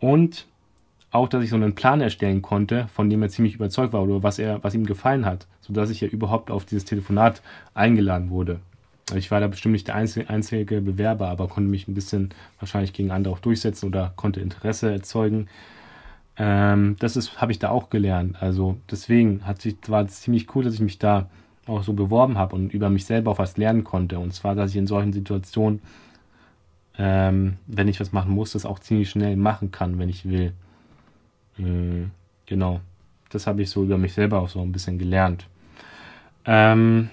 Und 0.00 0.46
auch, 1.10 1.28
dass 1.28 1.44
ich 1.44 1.50
so 1.50 1.56
einen 1.56 1.74
Plan 1.74 2.00
erstellen 2.00 2.42
konnte, 2.42 2.88
von 2.88 3.08
dem 3.08 3.22
er 3.22 3.28
ziemlich 3.28 3.54
überzeugt 3.54 3.92
war 3.92 4.02
oder 4.02 4.22
was 4.22 4.38
er, 4.38 4.62
was 4.64 4.74
ihm 4.74 4.84
gefallen 4.84 5.24
hat, 5.24 5.46
sodass 5.60 5.90
ich 5.90 6.00
ja 6.00 6.08
überhaupt 6.08 6.50
auf 6.50 6.64
dieses 6.64 6.84
Telefonat 6.84 7.42
eingeladen 7.74 8.30
wurde. 8.30 8.60
Ich 9.14 9.30
war 9.30 9.38
da 9.38 9.46
bestimmt 9.46 9.72
nicht 9.72 9.86
der 9.86 9.94
einzige, 9.94 10.80
Bewerber, 10.80 11.28
aber 11.28 11.46
konnte 11.46 11.70
mich 11.70 11.86
ein 11.86 11.94
bisschen 11.94 12.30
wahrscheinlich 12.58 12.92
gegen 12.92 13.12
andere 13.12 13.34
auch 13.34 13.38
durchsetzen 13.38 13.86
oder 13.86 14.12
konnte 14.16 14.40
Interesse 14.40 14.90
erzeugen. 14.90 15.46
Ähm, 16.36 16.96
das 16.98 17.16
ist, 17.16 17.40
habe 17.40 17.52
ich 17.52 17.60
da 17.60 17.70
auch 17.70 17.88
gelernt. 17.88 18.42
Also 18.42 18.78
deswegen 18.90 19.46
hat 19.46 19.62
sich, 19.62 19.76
war 19.86 20.04
es 20.04 20.22
ziemlich 20.22 20.54
cool, 20.54 20.64
dass 20.64 20.74
ich 20.74 20.80
mich 20.80 20.98
da 20.98 21.30
auch 21.66 21.82
so 21.82 21.92
beworben 21.92 22.36
habe 22.36 22.54
und 22.56 22.72
über 22.74 22.90
mich 22.90 23.04
selber 23.04 23.32
auch 23.32 23.38
was 23.38 23.56
lernen 23.56 23.84
konnte. 23.84 24.18
Und 24.18 24.32
zwar, 24.32 24.54
dass 24.54 24.70
ich 24.70 24.76
in 24.76 24.86
solchen 24.88 25.12
Situationen, 25.12 25.80
ähm, 26.98 27.58
wenn 27.66 27.88
ich 27.88 28.00
was 28.00 28.12
machen 28.12 28.32
muss, 28.32 28.52
das 28.52 28.66
auch 28.66 28.80
ziemlich 28.80 29.10
schnell 29.10 29.36
machen 29.36 29.70
kann, 29.70 29.98
wenn 29.98 30.08
ich 30.08 30.28
will. 30.28 30.52
Mhm, 31.58 32.10
genau. 32.46 32.80
Das 33.30 33.46
habe 33.46 33.62
ich 33.62 33.70
so 33.70 33.84
über 33.84 33.98
mich 33.98 34.14
selber 34.14 34.40
auch 34.40 34.48
so 34.48 34.60
ein 34.60 34.72
bisschen 34.72 34.98
gelernt. 34.98 35.46
Ähm, 36.44 37.10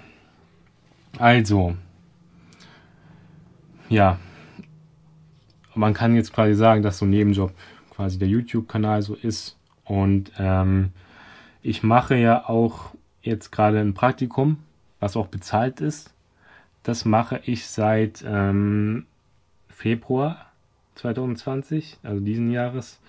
also, 1.20 1.76
ja, 3.90 4.18
man 5.76 5.94
kann 5.94 6.16
jetzt 6.16 6.34
quasi 6.34 6.56
sagen, 6.56 6.84
dass 6.84 6.98
so 6.98 7.06
ein 7.06 7.10
Nebenjob 7.10 7.54
quasi 7.92 8.18
der 8.18 8.28
YouTube-Kanal 8.28 9.02
so 9.02 9.16
ist. 9.16 9.58
Und 9.86 10.32
ähm, 10.38 10.92
ich 11.62 11.84
mache 11.84 12.16
ja 12.16 12.48
auch 12.48 12.94
jetzt 13.22 13.52
gerade 13.52 13.80
ein 13.80 13.94
Praktikum, 13.94 14.58
was 15.00 15.16
auch 15.16 15.28
bezahlt 15.28 15.82
ist. 15.82 16.14
Das 16.84 17.06
mache 17.06 17.42
ich 17.46 17.66
seit 17.68 18.24
ähm, 18.28 19.06
Februar 19.70 20.48
2020, 20.96 21.98
also 22.04 22.20
diesen 22.20 22.52
Jahres. 22.52 23.00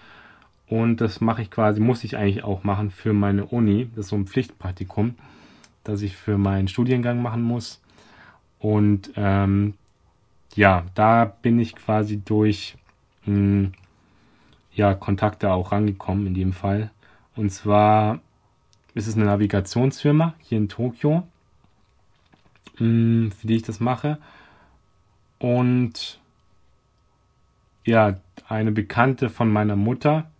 Und 0.67 1.01
das 1.01 1.21
mache 1.21 1.43
ich 1.43 1.51
quasi, 1.51 1.81
muss 1.81 2.05
ich 2.05 2.17
eigentlich 2.17 2.45
auch 2.45 2.65
machen 2.65 2.91
für 2.91 3.13
meine 3.13 3.45
Uni. 3.47 3.91
Das 3.95 4.07
ist 4.07 4.11
so 4.11 4.17
ein 4.17 4.27
Pflichtpraktikum, 4.27 5.15
das 5.83 6.03
ich 6.03 6.17
für 6.17 6.39
meinen 6.39 6.69
Studiengang 6.69 7.21
machen 7.21 7.43
muss. 7.43 7.81
Und 8.65 9.13
ähm, 9.17 9.75
ja, 10.55 10.87
da 10.95 11.27
bin 11.27 11.59
ich 11.59 11.77
quasi 11.77 12.23
durch 12.25 12.79
mh, 13.27 13.35
hm, 13.35 13.73
ja, 14.73 14.95
Kontakte 14.95 15.53
auch 15.53 15.71
rangekommen 15.71 16.29
in 16.29 16.33
dem 16.33 16.55
Fall. 16.55 16.91
Und 17.37 17.51
zwar 17.51 18.21
ist 18.95 19.07
es 19.07 19.17
eine 19.17 19.27
Navigationsfirma 19.27 20.33
hier 20.39 20.57
in 20.57 20.71
Tokio, 20.71 21.29
mh, 22.79 22.79
hm, 22.79 23.33
für 23.33 23.47
die 23.47 23.57
ich 23.57 23.65
das 23.65 23.81
mache. 23.81 24.17
Und 25.39 26.19
ja, 27.85 28.17
eine 28.49 28.73
Bekannte 28.73 29.29
von 29.29 29.53
meiner 29.53 29.77
Mutter, 29.77 30.31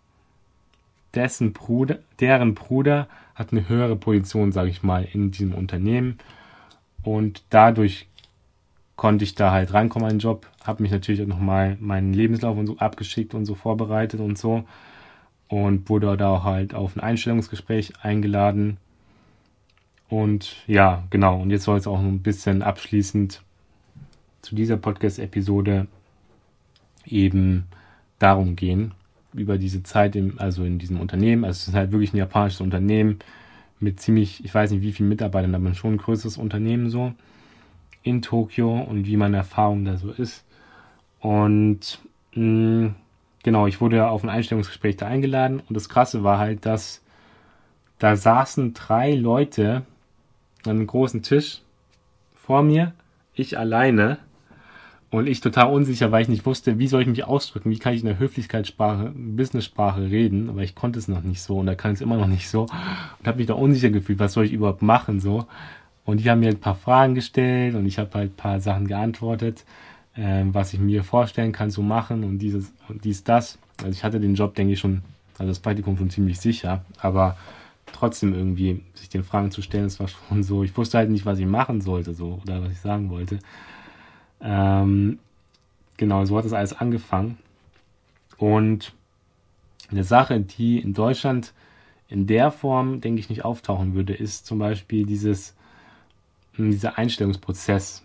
dessen 1.13 1.53
Bruder, 1.53 1.99
deren 2.19 2.55
Bruder 2.55 3.07
hat 3.35 3.51
eine 3.51 3.69
höhere 3.69 3.95
Position, 3.95 4.51
sage 4.51 4.71
ich 4.71 4.81
mal, 4.81 5.03
in 5.03 5.29
diesem 5.29 5.53
Unternehmen. 5.53 6.17
Und 7.03 7.43
dadurch 7.51 8.07
konnte 8.95 9.23
ich 9.23 9.35
da 9.35 9.51
halt 9.51 9.73
reinkommen 9.73 10.07
an 10.07 10.15
den 10.15 10.19
Job, 10.19 10.47
habe 10.63 10.83
mich 10.83 10.91
natürlich 10.91 11.21
auch 11.21 11.27
nochmal 11.27 11.77
meinen 11.79 12.13
Lebenslauf 12.13 12.57
und 12.57 12.67
so 12.67 12.77
abgeschickt 12.77 13.33
und 13.33 13.45
so 13.45 13.55
vorbereitet 13.55 14.19
und 14.19 14.37
so 14.37 14.63
und 15.47 15.89
wurde 15.89 16.15
da 16.17 16.43
halt 16.43 16.73
auf 16.73 16.95
ein 16.95 17.01
Einstellungsgespräch 17.01 17.93
eingeladen. 18.01 18.77
Und 20.09 20.55
ja, 20.67 21.03
genau, 21.09 21.41
und 21.41 21.49
jetzt 21.49 21.63
soll 21.63 21.77
es 21.77 21.87
auch 21.87 21.99
ein 21.99 22.21
bisschen 22.21 22.61
abschließend 22.61 23.41
zu 24.41 24.55
dieser 24.55 24.77
Podcast-Episode 24.77 25.87
eben 27.05 27.65
darum 28.19 28.55
gehen, 28.55 28.93
über 29.33 29.57
diese 29.57 29.83
Zeit, 29.83 30.15
im, 30.15 30.39
also 30.39 30.63
in 30.63 30.79
diesem 30.79 30.99
Unternehmen. 30.99 31.43
Also 31.43 31.57
es 31.57 31.67
ist 31.69 31.73
halt 31.73 31.91
wirklich 31.91 32.13
ein 32.13 32.17
japanisches 32.17 32.61
Unternehmen 32.61 33.19
mit 33.79 33.99
ziemlich, 33.99 34.43
ich 34.45 34.53
weiß 34.53 34.71
nicht 34.71 34.81
wie 34.81 34.93
viele 34.93 35.09
Mitarbeitern, 35.09 35.55
aber 35.55 35.73
schon 35.73 35.95
ein 35.95 35.97
größeres 35.97 36.37
Unternehmen 36.37 36.89
so 36.89 37.13
in 38.05 38.21
Tokio 38.21 38.81
und 38.81 39.05
wie 39.05 39.17
meine 39.17 39.37
Erfahrung 39.37 39.83
da 39.83 39.97
so 39.97 40.11
ist. 40.11 40.45
Und 41.19 41.99
mh, 42.35 42.87
mm, 42.87 42.95
genau, 43.43 43.67
ich 43.67 43.81
wurde 43.81 44.07
auf 44.07 44.23
ein 44.23 44.29
Einstellungsgespräch 44.29 44.95
da 44.95 45.07
eingeladen 45.07 45.61
und 45.67 45.75
das 45.75 45.89
Krasse 45.89 46.23
war 46.23 46.37
halt, 46.37 46.65
dass 46.65 47.01
da 47.97 48.15
saßen 48.15 48.73
drei 48.73 49.15
Leute 49.15 49.83
an 50.65 50.71
einem 50.71 50.87
großen 50.87 51.23
Tisch 51.23 51.61
vor 52.33 52.61
mir, 52.61 52.93
ich 53.33 53.57
alleine 53.57 54.19
und 55.09 55.27
ich 55.27 55.41
total 55.41 55.71
unsicher, 55.71 56.11
weil 56.11 56.21
ich 56.21 56.27
nicht 56.27 56.45
wusste, 56.45 56.77
wie 56.77 56.87
soll 56.87 57.01
ich 57.01 57.07
mich 57.07 57.23
ausdrücken, 57.23 57.71
wie 57.71 57.79
kann 57.79 57.93
ich 57.93 58.01
in 58.01 58.07
der 58.07 58.19
Höflichkeitssprache, 58.19 59.13
Businesssprache 59.15 60.01
reden, 60.01 60.49
aber 60.49 60.61
ich 60.61 60.75
konnte 60.75 60.99
es 60.99 61.07
noch 61.07 61.23
nicht 61.23 61.41
so 61.41 61.57
und 61.57 61.65
da 61.65 61.73
kann 61.73 61.91
ich 61.91 61.97
es 61.97 62.01
immer 62.01 62.17
noch 62.17 62.27
nicht 62.27 62.49
so 62.49 62.63
und 62.63 63.27
habe 63.27 63.37
mich 63.37 63.47
da 63.47 63.55
unsicher 63.55 63.89
gefühlt, 63.89 64.19
was 64.19 64.33
soll 64.33 64.45
ich 64.45 64.53
überhaupt 64.53 64.83
machen 64.83 65.19
so. 65.19 65.47
Und 66.05 66.21
die 66.21 66.29
haben 66.29 66.39
mir 66.39 66.49
ein 66.49 66.59
paar 66.59 66.75
Fragen 66.75 67.15
gestellt 67.15 67.75
und 67.75 67.85
ich 67.85 67.97
habe 67.97 68.11
halt 68.13 68.31
ein 68.31 68.35
paar 68.35 68.59
Sachen 68.61 68.87
geantwortet, 68.87 69.65
äh, 70.15 70.43
was 70.45 70.73
ich 70.73 70.79
mir 70.79 71.03
vorstellen 71.03 71.51
kann 71.51 71.71
zu 71.71 71.81
machen 71.81 72.23
und 72.23 72.39
dieses 72.39 72.71
und 72.87 73.03
dies, 73.03 73.23
das. 73.23 73.57
Also 73.79 73.91
ich 73.91 74.03
hatte 74.03 74.19
den 74.19 74.35
Job, 74.35 74.55
denke 74.55 74.73
ich, 74.73 74.79
schon, 74.79 75.01
also 75.37 75.49
das 75.49 75.59
Praktikum 75.59 75.97
schon 75.97 76.09
ziemlich 76.09 76.39
sicher, 76.39 76.85
aber 76.99 77.37
trotzdem 77.91 78.33
irgendwie 78.33 78.81
sich 78.93 79.09
den 79.09 79.23
Fragen 79.23 79.51
zu 79.51 79.61
stellen, 79.61 79.85
das 79.85 79.99
war 79.99 80.07
schon 80.07 80.43
so, 80.43 80.63
ich 80.63 80.75
wusste 80.77 80.97
halt 80.97 81.09
nicht, 81.09 81.25
was 81.25 81.39
ich 81.39 81.45
machen 81.45 81.81
sollte, 81.81 82.13
so, 82.13 82.39
oder 82.43 82.61
was 82.61 82.71
ich 82.71 82.79
sagen 82.79 83.09
wollte. 83.09 83.39
Ähm, 84.41 85.19
genau, 85.97 86.25
so 86.25 86.37
hat 86.37 86.45
das 86.45 86.53
alles 86.53 86.73
angefangen. 86.73 87.37
Und 88.37 88.93
eine 89.91 90.03
Sache, 90.03 90.39
die 90.39 90.79
in 90.79 90.93
Deutschland 90.93 91.53
in 92.07 92.27
der 92.27 92.51
Form, 92.51 93.01
denke 93.01 93.19
ich, 93.19 93.29
nicht 93.29 93.45
auftauchen 93.45 93.95
würde, 93.95 94.13
ist 94.13 94.45
zum 94.45 94.59
Beispiel 94.59 95.05
dieses, 95.05 95.55
dieser 96.57 96.97
Einstellungsprozess. 96.97 98.03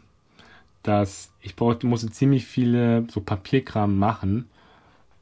Dass 0.83 1.31
ich 1.41 1.57
brauchte, 1.57 1.87
musste 1.87 2.11
ziemlich 2.11 2.47
viele 2.47 3.07
so 3.11 3.21
Papierkram 3.21 3.99
machen. 3.99 4.49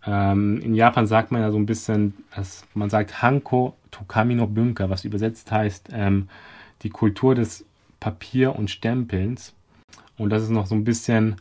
Ähm, 0.06 0.60
in 0.60 0.74
Japan 0.74 1.06
sagt 1.06 1.32
man 1.32 1.42
ja 1.42 1.50
so 1.50 1.58
ein 1.58 1.66
bisschen, 1.66 2.14
dass 2.34 2.64
man 2.74 2.90
sagt 2.90 3.22
Hanko 3.22 3.76
Tokami 3.90 4.34
no 4.34 4.46
Bunka, 4.46 4.90
was 4.90 5.04
übersetzt 5.04 5.50
heißt 5.50 5.88
ähm, 5.92 6.28
die 6.82 6.90
Kultur 6.90 7.34
des 7.34 7.64
Papier- 8.00 8.56
und 8.56 8.70
Stempelns. 8.70 9.54
Und 10.16 10.30
das 10.30 10.42
ist 10.42 10.50
noch 10.50 10.66
so 10.66 10.74
ein 10.74 10.84
bisschen, 10.84 11.36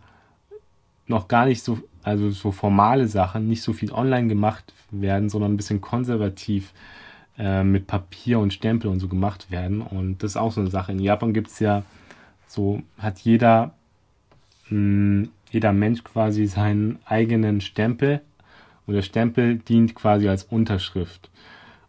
noch 1.08 1.28
gar 1.28 1.46
nicht 1.46 1.64
so, 1.64 1.80
also 2.04 2.30
so 2.32 2.52
formale 2.52 3.08
Sachen, 3.08 3.48
nicht 3.48 3.62
so 3.62 3.74
viel 3.74 3.92
online 3.92 4.28
gemacht 4.28 4.74
werden, 4.92 5.30
sondern 5.30 5.54
ein 5.54 5.58
bisschen 5.58 5.82
konservativ 5.82 6.74
äh, 7.38 7.64
mit 7.64 7.88
Papier 7.88 8.40
und 8.40 8.54
Stempel 8.54 8.90
und 8.90 9.00
so 9.00 9.08
gemacht 9.08 9.52
werden. 9.52 9.82
Und 9.82 10.24
das 10.24 10.32
ist 10.32 10.38
auch 10.38 10.52
so 10.52 10.62
eine 10.62 10.70
Sache. 10.70 10.92
In 10.92 11.00
Japan 11.00 11.34
gibt 11.34 11.48
es 11.48 11.60
ja 11.60 11.84
so, 12.48 12.82
hat 12.98 13.20
jeder, 13.20 13.74
mh, 14.70 14.70
hm, 14.70 15.30
jeder 15.52 15.74
Mensch 15.74 16.04
quasi 16.04 16.46
seinen 16.46 17.00
eigenen 17.06 17.62
Stempel 17.62 18.22
und 18.86 18.96
der 18.96 19.02
Stempel 19.02 19.58
dient 19.58 19.96
quasi 19.96 20.28
als 20.28 20.44
Unterschrift. 20.44 21.30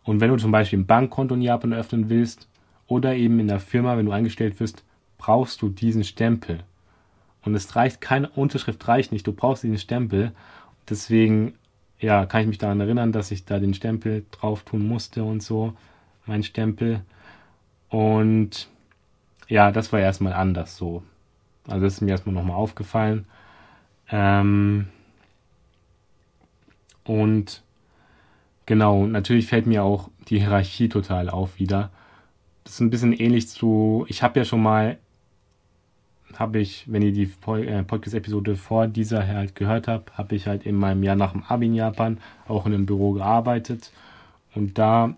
Und 0.05 0.21
wenn 0.21 0.31
du 0.31 0.37
zum 0.37 0.53
Beispiel 0.53 0.79
ein 0.79 0.87
Bankkonto 0.87 1.35
in 1.35 1.43
Japan 1.43 1.73
öffnen 1.73 2.09
willst 2.09 2.49
oder 2.87 3.15
eben 3.15 3.41
in 3.41 3.49
der 3.49 3.61
Firma, 3.61 3.97
wenn 3.97 4.07
du 4.07 4.13
eingestellt 4.13 4.59
wirst, 4.61 4.85
brauchst 5.19 5.61
du 5.63 5.69
diesen 5.69 6.05
Stempel. 6.05 6.61
Und 7.43 7.55
es 7.55 7.77
reicht, 7.77 8.01
keine 8.01 8.29
Unterschrift 8.31 8.87
reicht 8.89 9.13
nicht, 9.13 9.27
du 9.27 9.33
brauchst 9.33 9.63
diesen 9.63 9.79
Stempel. 9.79 10.33
Deswegen, 10.89 11.55
ja, 12.01 12.27
kann 12.27 12.43
ich 12.43 12.47
mich 12.49 12.59
daran 12.59 12.81
erinnern, 12.81 13.13
dass 13.13 13.31
ich 13.31 13.45
da 13.45 13.59
den 13.59 13.75
Stempel 13.75 14.25
drauf 14.31 14.63
tun 14.63 14.87
musste 14.87 15.25
und 15.25 15.43
so, 15.43 15.75
mein 16.27 16.43
Stempel. 16.43 17.03
Und 17.89 18.69
ja, 19.49 19.73
das 19.73 19.93
war 19.93 20.01
erstmal 20.01 20.35
anders 20.35 20.77
so. 20.77 21.03
Also 21.67 21.85
das 21.85 21.95
ist 21.95 22.01
mir 22.03 22.11
erstmal 22.11 22.35
nochmal 22.35 22.57
aufgefallen. 22.57 23.27
Ähm 24.11 24.89
und 27.05 27.63
Genau, 28.69 29.07
natürlich 29.07 29.47
fällt 29.47 29.67
mir 29.67 29.83
auch 29.83 30.11
die 30.29 30.41
Hierarchie 30.41 30.91
total 30.91 31.31
auf 31.31 31.59
wieder. 31.59 31.91
Das 32.65 32.75
ist 32.75 32.81
ein 32.81 32.91
bisschen 32.91 33.15
ähnlich 33.15 33.49
zu, 33.49 34.05
ich 34.09 34.23
habe 34.23 34.41
ja 34.41 34.45
schon 34.45 34.63
mal, 34.63 34.99
habe 36.37 36.59
ich, 36.59 36.85
wenn 36.87 37.03
ihr 37.03 37.13
die 37.13 37.31
äh, 37.47 37.83
Podcast-Episode 37.83 38.57
vor 38.57 38.87
dieser 38.87 39.27
halt 39.27 39.55
gehört 39.55 39.89
habt, 39.89 40.17
habe 40.17 40.37
ich 40.37 40.47
halt 40.47 40.67
in 40.67 40.77
meinem 40.77 41.03
Jahr 41.03 41.17
nach 41.17 41.33
dem 41.33 41.43
Abi 41.45 41.67
in 41.67 41.75
Japan 41.75 42.19
auch 42.47 42.67
in 42.67 42.75
einem 42.75 42.87
Büro 42.87 43.13
gearbeitet. 43.13 43.93
Und 44.55 44.79
da, 44.79 45.17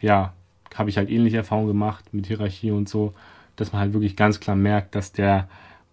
ja, 0.00 0.32
habe 0.74 0.90
ich 0.90 0.96
halt 0.96 1.10
ähnliche 1.10 1.38
Erfahrungen 1.38 1.68
gemacht 1.68 2.12
mit 2.12 2.26
Hierarchie 2.26 2.70
und 2.70 2.88
so, 2.88 3.14
dass 3.56 3.72
man 3.72 3.80
halt 3.80 3.92
wirklich 3.92 4.16
ganz 4.16 4.40
klar 4.40 4.56
merkt, 4.56 4.94
dass 4.94 5.12
der 5.12 5.48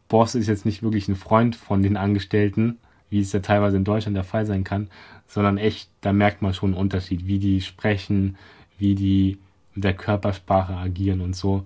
Boss 0.09 0.35
ist 0.35 0.47
jetzt 0.47 0.65
nicht 0.65 0.83
wirklich 0.83 1.07
ein 1.07 1.15
Freund 1.15 1.55
von 1.55 1.81
den 1.81 1.97
Angestellten, 1.97 2.77
wie 3.09 3.19
es 3.19 3.31
ja 3.31 3.39
teilweise 3.39 3.77
in 3.77 3.83
Deutschland 3.83 4.17
der 4.17 4.23
Fall 4.23 4.45
sein 4.45 4.63
kann, 4.63 4.89
sondern 5.27 5.57
echt, 5.57 5.89
da 6.01 6.13
merkt 6.13 6.41
man 6.41 6.53
schon 6.53 6.71
einen 6.71 6.79
Unterschied, 6.79 7.25
wie 7.25 7.39
die 7.39 7.61
sprechen, 7.61 8.37
wie 8.77 8.95
die 8.95 9.39
mit 9.73 9.83
der 9.83 9.93
Körpersprache 9.93 10.75
agieren 10.75 11.21
und 11.21 11.35
so. 11.35 11.65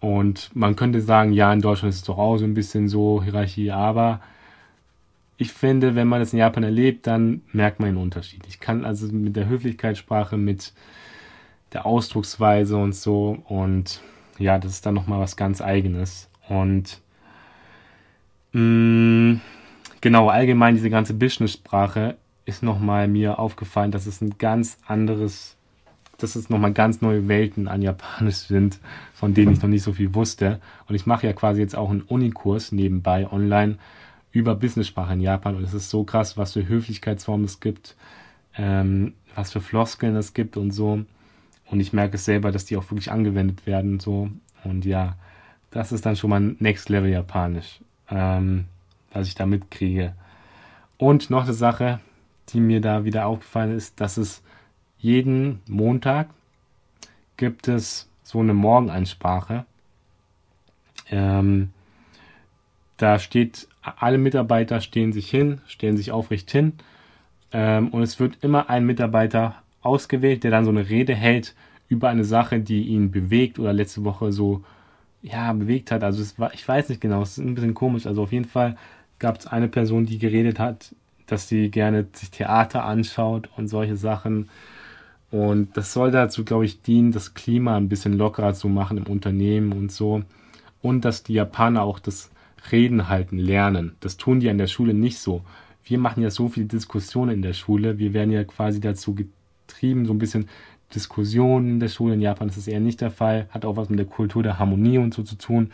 Und 0.00 0.54
man 0.54 0.76
könnte 0.76 1.00
sagen, 1.00 1.32
ja, 1.32 1.52
in 1.52 1.60
Deutschland 1.60 1.90
ist 1.92 2.00
es 2.00 2.04
doch 2.04 2.18
auch 2.18 2.38
so 2.38 2.44
ein 2.44 2.54
bisschen 2.54 2.88
so 2.88 3.22
Hierarchie, 3.22 3.72
aber 3.72 4.20
ich 5.36 5.52
finde, 5.52 5.94
wenn 5.94 6.08
man 6.08 6.20
das 6.20 6.32
in 6.32 6.38
Japan 6.38 6.64
erlebt, 6.64 7.06
dann 7.06 7.42
merkt 7.52 7.80
man 7.80 7.90
einen 7.90 7.98
Unterschied. 7.98 8.44
Ich 8.48 8.60
kann 8.60 8.84
also 8.84 9.06
mit 9.08 9.36
der 9.36 9.48
Höflichkeitssprache, 9.48 10.36
mit 10.36 10.72
der 11.72 11.86
Ausdrucksweise 11.86 12.76
und 12.76 12.94
so 12.94 13.38
und 13.48 14.00
ja, 14.38 14.58
das 14.58 14.72
ist 14.72 14.86
dann 14.86 14.94
nochmal 14.94 15.20
was 15.20 15.36
ganz 15.36 15.60
eigenes. 15.60 16.30
Und 16.48 17.00
mh, 18.52 18.60
mm, 18.60 19.40
genau, 20.00 20.28
allgemein 20.28 20.74
diese 20.74 20.90
ganze 20.90 21.14
Business-Sprache 21.14 22.16
ist 22.46 22.62
nochmal 22.62 23.08
mir 23.08 23.38
aufgefallen, 23.38 23.90
dass 23.90 24.06
es 24.06 24.22
ein 24.22 24.38
ganz 24.38 24.78
anderes, 24.86 25.56
dass 26.18 26.34
es 26.34 26.50
nochmal 26.50 26.72
ganz 26.72 27.00
neue 27.00 27.28
Welten 27.28 27.68
an 27.68 27.80
Japanisch 27.80 28.36
sind, 28.36 28.80
von 29.14 29.34
denen 29.34 29.52
ich 29.52 29.62
noch 29.62 29.68
nicht 29.68 29.84
so 29.84 29.92
viel 29.92 30.14
wusste. 30.14 30.60
Und 30.88 30.94
ich 30.94 31.06
mache 31.06 31.26
ja 31.26 31.32
quasi 31.32 31.60
jetzt 31.60 31.76
auch 31.76 31.90
einen 31.90 32.02
Unikurs 32.02 32.72
nebenbei 32.72 33.30
online 33.30 33.78
über 34.32 34.56
Business-Sprache 34.56 35.14
in 35.14 35.20
Japan. 35.20 35.54
Und 35.54 35.62
es 35.62 35.74
ist 35.74 35.90
so 35.90 36.04
krass, 36.04 36.36
was 36.36 36.52
für 36.52 36.68
Höflichkeitsformen 36.68 37.44
es 37.44 37.60
gibt, 37.60 37.96
ähm, 38.56 39.14
was 39.36 39.52
für 39.52 39.60
Floskeln 39.60 40.16
es 40.16 40.34
gibt 40.34 40.56
und 40.56 40.72
so. 40.72 41.04
Und 41.66 41.80
ich 41.80 41.92
merke 41.92 42.16
es 42.16 42.24
selber, 42.24 42.50
dass 42.50 42.64
die 42.64 42.76
auch 42.76 42.90
wirklich 42.90 43.12
angewendet 43.12 43.66
werden. 43.66 44.00
So. 44.00 44.28
Und 44.64 44.84
ja, 44.84 45.16
das 45.70 45.92
ist 45.92 46.04
dann 46.04 46.16
schon 46.16 46.30
mal 46.30 46.40
Next 46.58 46.88
Level 46.88 47.10
Japanisch, 47.10 47.80
ähm, 48.10 48.64
was 49.12 49.28
ich 49.28 49.36
da 49.36 49.46
mitkriege. 49.46 50.14
Und 50.96 51.30
noch 51.30 51.44
eine 51.44 51.52
Sache, 51.52 52.00
die 52.48 52.60
mir 52.60 52.80
da 52.80 53.04
wieder 53.04 53.26
aufgefallen 53.26 53.76
ist, 53.76 54.00
dass 54.00 54.16
es 54.16 54.42
jeden 54.98 55.60
Montag 55.68 56.28
gibt 57.36 57.68
es 57.68 58.08
so 58.22 58.40
eine 58.40 58.54
Morgenansprache. 58.54 59.64
Ähm, 61.10 61.70
da 62.96 63.18
steht, 63.18 63.68
alle 63.82 64.18
Mitarbeiter 64.18 64.80
stehen 64.80 65.12
sich 65.12 65.30
hin, 65.30 65.60
stellen 65.66 65.96
sich 65.96 66.10
aufrecht 66.10 66.50
hin 66.50 66.74
ähm, 67.52 67.88
und 67.88 68.02
es 68.02 68.20
wird 68.20 68.38
immer 68.42 68.68
ein 68.68 68.84
Mitarbeiter 68.84 69.62
ausgewählt, 69.82 70.44
der 70.44 70.50
dann 70.50 70.64
so 70.64 70.70
eine 70.70 70.88
Rede 70.88 71.14
hält 71.14 71.54
über 71.88 72.08
eine 72.08 72.24
Sache, 72.24 72.60
die 72.60 72.88
ihn 72.88 73.10
bewegt 73.10 73.58
oder 73.58 73.72
letzte 73.72 74.04
Woche 74.04 74.32
so 74.32 74.62
ja 75.22 75.52
bewegt 75.52 75.90
hat. 75.90 76.04
Also 76.04 76.20
es 76.20 76.38
war, 76.38 76.52
ich 76.54 76.66
weiß 76.66 76.88
nicht 76.88 77.00
genau, 77.00 77.22
es 77.22 77.38
ist 77.38 77.38
ein 77.38 77.54
bisschen 77.54 77.74
komisch. 77.74 78.06
Also 78.06 78.22
auf 78.22 78.32
jeden 78.32 78.44
Fall 78.44 78.76
gab 79.18 79.38
es 79.38 79.46
eine 79.46 79.68
Person, 79.68 80.06
die 80.06 80.18
geredet 80.18 80.58
hat, 80.58 80.94
dass 81.26 81.48
sie 81.48 81.70
gerne 81.70 82.06
sich 82.12 82.30
Theater 82.30 82.84
anschaut 82.84 83.48
und 83.56 83.68
solche 83.68 83.96
Sachen. 83.96 84.48
Und 85.30 85.76
das 85.76 85.92
soll 85.92 86.10
dazu, 86.10 86.44
glaube 86.44 86.64
ich, 86.64 86.82
dienen, 86.82 87.12
das 87.12 87.34
Klima 87.34 87.76
ein 87.76 87.88
bisschen 87.88 88.14
lockerer 88.14 88.54
zu 88.54 88.68
machen 88.68 88.96
im 88.96 89.06
Unternehmen 89.06 89.72
und 89.72 89.92
so. 89.92 90.22
Und 90.80 91.04
dass 91.04 91.22
die 91.22 91.34
Japaner 91.34 91.82
auch 91.82 91.98
das 91.98 92.30
Reden 92.72 93.08
halten 93.08 93.38
lernen. 93.38 93.96
Das 94.00 94.16
tun 94.16 94.40
die 94.40 94.48
an 94.48 94.58
der 94.58 94.66
Schule 94.66 94.94
nicht 94.94 95.18
so. 95.18 95.42
Wir 95.84 95.98
machen 95.98 96.22
ja 96.22 96.30
so 96.30 96.48
viel 96.48 96.64
Diskussion 96.64 97.28
in 97.28 97.42
der 97.42 97.52
Schule. 97.52 97.98
Wir 97.98 98.12
werden 98.12 98.30
ja 98.30 98.44
quasi 98.44 98.80
dazu 98.80 99.14
getrieben, 99.14 100.06
so 100.06 100.12
ein 100.12 100.18
bisschen 100.18 100.48
Diskussionen 100.94 101.68
in 101.68 101.80
der 101.80 101.88
Schule. 101.88 102.14
In 102.14 102.20
Japan 102.20 102.48
ist 102.48 102.56
das 102.56 102.68
eher 102.68 102.80
nicht 102.80 103.00
der 103.00 103.10
Fall. 103.10 103.48
Hat 103.50 103.64
auch 103.64 103.76
was 103.76 103.90
mit 103.90 103.98
der 103.98 104.06
Kultur 104.06 104.42
der 104.42 104.58
Harmonie 104.58 104.98
und 104.98 105.12
so 105.12 105.22
zu 105.22 105.36
tun, 105.36 105.70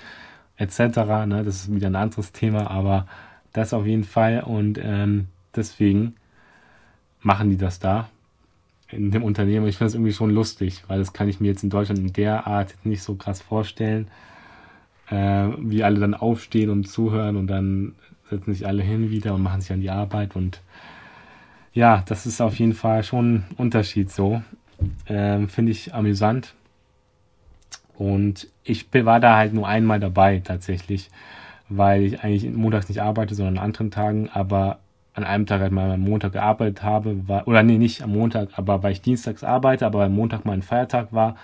etc. 0.56 0.78
Ne? 1.26 1.42
Das 1.44 1.56
ist 1.56 1.74
wieder 1.74 1.88
ein 1.88 1.96
anderes 1.96 2.32
Thema, 2.32 2.70
aber 2.70 3.06
das 3.52 3.72
auf 3.72 3.86
jeden 3.86 4.04
Fall. 4.04 4.42
Und 4.44 4.80
ähm, 4.82 5.26
deswegen 5.54 6.16
machen 7.22 7.50
die 7.50 7.56
das 7.56 7.78
da 7.78 8.08
in 8.90 9.10
dem 9.10 9.22
Unternehmen. 9.22 9.66
Ich 9.66 9.76
finde 9.76 9.88
das 9.88 9.94
irgendwie 9.94 10.12
schon 10.12 10.30
lustig, 10.30 10.84
weil 10.88 10.98
das 10.98 11.12
kann 11.12 11.28
ich 11.28 11.40
mir 11.40 11.48
jetzt 11.48 11.62
in 11.62 11.70
Deutschland 11.70 12.00
in 12.00 12.12
der 12.12 12.46
Art 12.46 12.74
nicht 12.84 13.02
so 13.02 13.14
krass 13.14 13.40
vorstellen, 13.40 14.08
äh, 15.10 15.48
wie 15.58 15.82
alle 15.82 16.00
dann 16.00 16.14
aufstehen 16.14 16.70
und 16.70 16.84
zuhören 16.84 17.36
und 17.36 17.46
dann 17.46 17.94
setzen 18.30 18.52
sich 18.52 18.66
alle 18.66 18.82
hin 18.82 19.10
wieder 19.10 19.34
und 19.34 19.42
machen 19.42 19.60
sich 19.60 19.72
an 19.72 19.80
die 19.80 19.90
Arbeit 19.90 20.36
und 20.36 20.60
ja, 21.72 22.04
das 22.06 22.24
ist 22.24 22.40
auf 22.40 22.58
jeden 22.58 22.72
Fall 22.72 23.02
schon 23.02 23.34
ein 23.34 23.46
Unterschied 23.56 24.10
so. 24.10 24.42
Ähm, 25.08 25.48
finde 25.48 25.72
ich 25.72 25.92
amüsant. 25.92 26.54
Und 27.96 28.48
ich 28.62 28.86
war 28.92 29.20
da 29.20 29.36
halt 29.36 29.54
nur 29.54 29.66
einmal 29.66 30.00
dabei 30.00 30.38
tatsächlich, 30.38 31.10
weil 31.68 32.02
ich 32.02 32.20
eigentlich 32.22 32.52
montags 32.52 32.88
nicht 32.88 33.02
arbeite, 33.02 33.34
sondern 33.34 33.58
an 33.58 33.64
anderen 33.64 33.90
Tagen, 33.90 34.28
aber 34.32 34.78
an 35.14 35.24
einem 35.24 35.46
Tag 35.46 35.60
halt 35.60 35.72
mal 35.72 35.92
am 35.92 36.00
Montag 36.00 36.32
gearbeitet 36.32 36.82
habe, 36.82 37.28
war, 37.28 37.46
oder 37.46 37.62
nee, 37.62 37.78
nicht 37.78 38.02
am 38.02 38.10
Montag, 38.10 38.50
aber 38.56 38.82
weil 38.82 38.92
ich 38.92 39.00
dienstags 39.00 39.44
arbeite, 39.44 39.86
aber 39.86 40.04
am 40.04 40.14
Montag 40.14 40.44
mal 40.44 40.52
ein 40.52 40.62
Feiertag 40.62 41.12
war, 41.12 41.36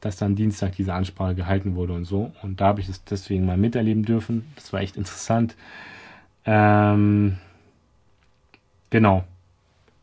dass 0.00 0.16
dann 0.16 0.36
Dienstag 0.36 0.76
diese 0.76 0.92
Ansprache 0.92 1.34
gehalten 1.34 1.74
wurde 1.74 1.94
und 1.94 2.04
so. 2.04 2.30
Und 2.42 2.60
da 2.60 2.66
habe 2.66 2.80
ich 2.80 2.88
es 2.88 3.02
deswegen 3.04 3.46
mal 3.46 3.56
miterleben 3.56 4.04
dürfen. 4.04 4.46
Das 4.54 4.72
war 4.72 4.80
echt 4.80 4.96
interessant. 4.96 5.56
Ähm, 6.44 7.38
genau. 8.90 9.24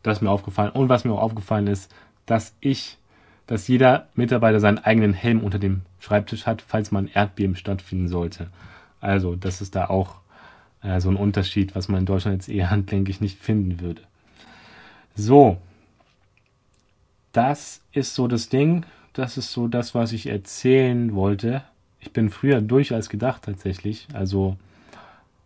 Das 0.01 0.17
ist 0.17 0.21
mir 0.21 0.31
aufgefallen. 0.31 0.71
Und 0.71 0.89
was 0.89 1.05
mir 1.05 1.13
auch 1.13 1.21
aufgefallen 1.21 1.67
ist, 1.67 1.93
dass 2.25 2.55
ich, 2.59 2.97
dass 3.47 3.67
jeder 3.67 4.07
Mitarbeiter 4.15 4.59
seinen 4.59 4.79
eigenen 4.79 5.13
Helm 5.13 5.41
unter 5.41 5.59
dem 5.59 5.83
Schreibtisch 5.99 6.45
hat, 6.45 6.61
falls 6.61 6.91
mal 6.91 7.03
ein 7.03 7.11
Erdbeben 7.13 7.55
stattfinden 7.55 8.07
sollte. 8.07 8.47
Also, 8.99 9.35
das 9.35 9.61
ist 9.61 9.75
da 9.75 9.85
auch 9.85 10.15
äh, 10.83 10.99
so 10.99 11.09
ein 11.09 11.15
Unterschied, 11.15 11.75
was 11.75 11.87
man 11.87 12.01
in 12.01 12.05
Deutschland 12.05 12.35
jetzt 12.35 12.49
eher 12.49 12.69
handlenkig 12.69 13.21
nicht 13.21 13.39
finden 13.39 13.79
würde. 13.79 14.01
So, 15.15 15.57
das 17.31 17.81
ist 17.91 18.15
so 18.15 18.27
das 18.27 18.49
Ding. 18.49 18.85
Das 19.13 19.37
ist 19.37 19.51
so 19.51 19.67
das, 19.67 19.93
was 19.93 20.11
ich 20.11 20.27
erzählen 20.27 21.13
wollte. 21.13 21.63
Ich 21.99 22.11
bin 22.11 22.29
früher 22.29 22.61
durch 22.61 22.93
als 22.93 23.09
gedacht 23.09 23.43
tatsächlich. 23.43 24.07
Also 24.13 24.57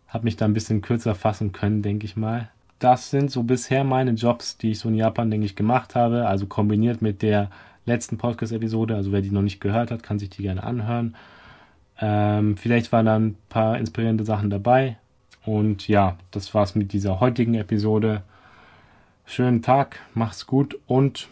habe 0.08 0.24
mich 0.24 0.38
da 0.38 0.46
ein 0.46 0.54
bisschen 0.54 0.82
kürzer 0.82 1.16
fassen 1.16 1.52
können, 1.52 1.82
denke 1.82 2.06
ich 2.06 2.16
mal. 2.16 2.50
Das 2.80 3.10
sind 3.10 3.32
so 3.32 3.44
bisher 3.44 3.84
meine 3.84 4.12
Jobs, 4.12 4.58
die 4.58 4.72
ich 4.72 4.80
so 4.80 4.90
in 4.90 4.96
Japan, 4.96 5.30
denke 5.30 5.46
ich, 5.46 5.56
gemacht 5.56 5.96
habe. 5.96 6.28
Also 6.28 6.46
kombiniert 6.46 7.02
mit 7.02 7.22
der 7.22 7.50
letzten 7.86 8.18
Podcast-Episode. 8.18 8.96
Also 8.96 9.12
wer 9.12 9.22
die 9.22 9.32
noch 9.32 9.42
nicht 9.42 9.60
gehört 9.60 9.92
hat, 9.92 10.04
kann 10.04 10.20
sich 10.20 10.30
die 10.30 10.44
gerne 10.44 10.64
anhören. 10.64 11.16
Ähm, 12.00 12.56
vielleicht 12.58 12.92
waren 12.92 13.06
da 13.06 13.16
ein 13.18 13.36
paar 13.50 13.78
inspirierende 13.78 14.24
Sachen 14.24 14.50
dabei. 14.50 14.98
Und 15.48 15.88
ja, 15.88 16.18
das 16.32 16.54
war's 16.54 16.76
mit 16.76 16.92
dieser 16.92 17.22
heutigen 17.22 17.54
Episode. 17.54 18.22
Schönen 19.26 19.62
Tag, 19.62 20.02
macht's 20.14 20.46
gut 20.46 20.78
und 20.88 21.30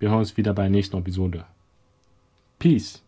wir 0.00 0.10
hören 0.10 0.18
uns 0.18 0.36
wieder 0.36 0.52
bei 0.54 0.62
der 0.62 0.72
nächsten 0.72 0.96
Episode. 0.96 1.44
Peace. 2.58 3.03